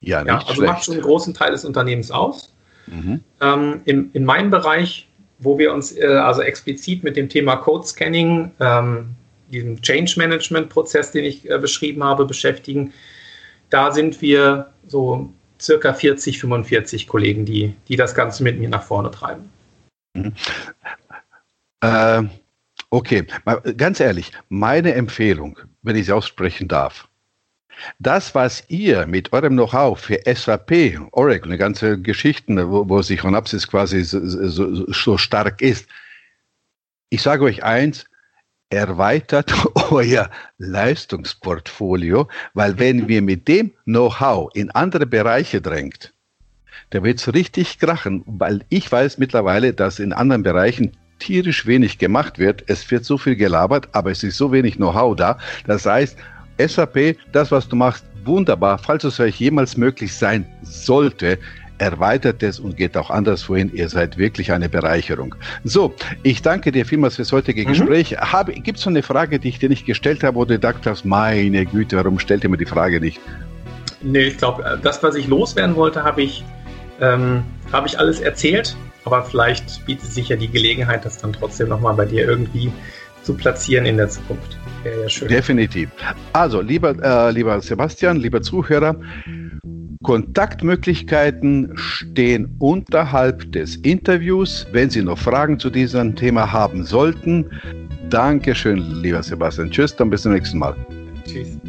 Ja, 0.00 0.22
nicht 0.22 0.28
ja 0.28 0.38
also 0.38 0.54
schlecht. 0.54 0.72
macht 0.72 0.84
schon 0.84 0.94
einen 0.94 1.02
großen 1.02 1.34
Teil 1.34 1.52
des 1.52 1.64
Unternehmens 1.64 2.10
aus. 2.10 2.52
Mhm. 2.86 3.20
Ähm, 3.40 3.80
im, 3.84 4.10
in 4.12 4.24
meinem 4.24 4.50
Bereich, 4.50 5.08
wo 5.38 5.58
wir 5.58 5.72
uns 5.72 5.96
äh, 5.96 6.06
also 6.06 6.42
explizit 6.42 7.04
mit 7.04 7.16
dem 7.16 7.28
Thema 7.28 7.56
Code 7.56 7.86
Scanning, 7.86 8.50
ähm, 8.60 9.14
diesem 9.50 9.80
Change 9.80 10.14
Management 10.16 10.68
Prozess, 10.70 11.12
den 11.12 11.24
ich 11.24 11.48
äh, 11.48 11.58
beschrieben 11.58 12.02
habe, 12.02 12.24
beschäftigen, 12.24 12.92
da 13.72 13.90
sind 13.90 14.20
wir 14.20 14.72
so 14.86 15.32
circa 15.60 15.94
40, 15.94 16.38
45 16.38 17.06
Kollegen, 17.06 17.46
die, 17.46 17.74
die 17.88 17.96
das 17.96 18.14
Ganze 18.14 18.42
mit 18.42 18.58
mir 18.58 18.68
nach 18.68 18.82
vorne 18.82 19.10
treiben. 19.10 19.50
Mhm. 20.14 20.34
Äh, 21.80 22.24
okay, 22.90 23.26
ganz 23.76 24.00
ehrlich, 24.00 24.32
meine 24.48 24.94
Empfehlung, 24.94 25.58
wenn 25.82 25.96
ich 25.96 26.06
sie 26.06 26.12
aussprechen 26.12 26.68
darf, 26.68 27.08
das, 27.98 28.34
was 28.34 28.64
ihr 28.68 29.06
mit 29.06 29.32
eurem 29.32 29.54
Know-how 29.54 29.98
für 29.98 30.20
SAP, 30.26 31.00
Oracle, 31.12 31.50
eine 31.50 31.58
ganze 31.58 31.98
Geschichten, 31.98 32.70
wo, 32.70 32.88
wo 32.88 33.00
sich 33.00 33.24
Onapsis 33.24 33.66
quasi 33.66 34.04
so, 34.04 34.20
so, 34.22 34.92
so 34.92 35.16
stark 35.16 35.62
ist, 35.62 35.88
ich 37.08 37.22
sage 37.22 37.44
euch 37.44 37.64
eins, 37.64 38.04
erweitert 38.72 39.52
euer 39.90 40.30
Leistungsportfolio, 40.58 42.28
weil 42.54 42.78
wenn 42.78 43.06
wir 43.08 43.22
mit 43.22 43.46
dem 43.46 43.72
Know-how 43.84 44.50
in 44.54 44.70
andere 44.70 45.06
Bereiche 45.06 45.60
drängt, 45.60 46.12
da 46.90 47.02
wird 47.02 47.20
es 47.20 47.32
richtig 47.32 47.78
krachen, 47.78 48.22
weil 48.26 48.64
ich 48.68 48.90
weiß 48.90 49.18
mittlerweile, 49.18 49.72
dass 49.72 49.98
in 49.98 50.12
anderen 50.12 50.42
Bereichen 50.42 50.92
tierisch 51.18 51.66
wenig 51.66 51.98
gemacht 51.98 52.38
wird. 52.38 52.64
Es 52.66 52.90
wird 52.90 53.04
so 53.04 53.16
viel 53.16 53.36
gelabert, 53.36 53.88
aber 53.92 54.10
es 54.10 54.22
ist 54.22 54.36
so 54.36 54.52
wenig 54.52 54.76
Know-how 54.76 55.14
da. 55.16 55.38
Das 55.66 55.86
heißt, 55.86 56.16
SAP, 56.58 57.16
das, 57.32 57.50
was 57.50 57.68
du 57.68 57.76
machst, 57.76 58.04
wunderbar. 58.24 58.78
Falls 58.78 59.04
es 59.04 59.20
euch 59.20 59.38
jemals 59.38 59.76
möglich 59.76 60.14
sein 60.14 60.46
sollte, 60.62 61.38
erweitert 61.82 62.42
es 62.42 62.60
und 62.60 62.76
geht 62.76 62.96
auch 62.96 63.10
anderswohin. 63.10 63.72
Ihr 63.74 63.88
seid 63.88 64.16
wirklich 64.16 64.52
eine 64.52 64.68
Bereicherung. 64.68 65.34
So, 65.64 65.94
ich 66.22 66.40
danke 66.40 66.70
dir 66.70 66.86
vielmals 66.86 67.16
fürs 67.16 67.32
heutige 67.32 67.62
mhm. 67.62 67.68
Gespräch. 67.68 68.16
Gibt 68.62 68.78
es 68.78 68.84
so 68.84 68.90
eine 68.90 69.02
Frage, 69.02 69.38
die 69.38 69.48
ich 69.48 69.58
dir 69.58 69.68
nicht 69.68 69.84
gestellt 69.84 70.22
habe, 70.22 70.36
wo 70.36 70.44
du 70.44 70.54
gedacht 70.54 70.86
hast, 70.86 71.04
meine 71.04 71.66
Güte, 71.66 71.96
warum 71.96 72.18
stellt 72.18 72.44
ihr 72.44 72.50
mir 72.50 72.56
die 72.56 72.66
Frage 72.66 73.00
nicht? 73.00 73.20
Nee, 74.00 74.24
ich 74.24 74.38
glaube, 74.38 74.78
das, 74.82 75.02
was 75.02 75.16
ich 75.16 75.26
loswerden 75.26 75.76
wollte, 75.76 76.04
habe 76.04 76.22
ich, 76.22 76.44
ähm, 77.00 77.42
hab 77.72 77.86
ich 77.86 77.98
alles 77.98 78.20
erzählt. 78.20 78.76
aber 79.04 79.24
vielleicht 79.24 79.84
bietet 79.84 80.12
sich 80.12 80.28
ja 80.28 80.36
die 80.36 80.48
Gelegenheit, 80.48 81.04
das 81.04 81.18
dann 81.18 81.32
trotzdem 81.32 81.68
nochmal 81.68 81.94
bei 81.94 82.04
dir 82.04 82.28
irgendwie 82.28 82.70
zu 83.22 83.34
platzieren 83.34 83.86
in 83.86 83.96
der 83.96 84.08
Zukunft. 84.08 84.56
Wäre 84.82 85.02
ja 85.02 85.08
schön. 85.08 85.28
Definitiv. 85.28 85.90
Also, 86.32 86.60
lieber, 86.60 86.94
äh, 87.02 87.30
lieber 87.32 87.60
Sebastian, 87.60 88.16
lieber 88.16 88.42
Zuhörer, 88.42 88.96
Kontaktmöglichkeiten 90.02 91.72
stehen 91.76 92.54
unterhalb 92.58 93.52
des 93.52 93.76
Interviews. 93.76 94.66
Wenn 94.72 94.90
Sie 94.90 95.02
noch 95.02 95.18
Fragen 95.18 95.58
zu 95.58 95.70
diesem 95.70 96.16
Thema 96.16 96.50
haben 96.50 96.84
sollten, 96.84 97.46
Dankeschön, 98.10 98.78
lieber 99.00 99.22
Sebastian. 99.22 99.70
Tschüss, 99.70 99.96
dann 99.96 100.10
bis 100.10 100.22
zum 100.22 100.32
nächsten 100.32 100.58
Mal. 100.58 100.76
Tschüss. 101.24 101.61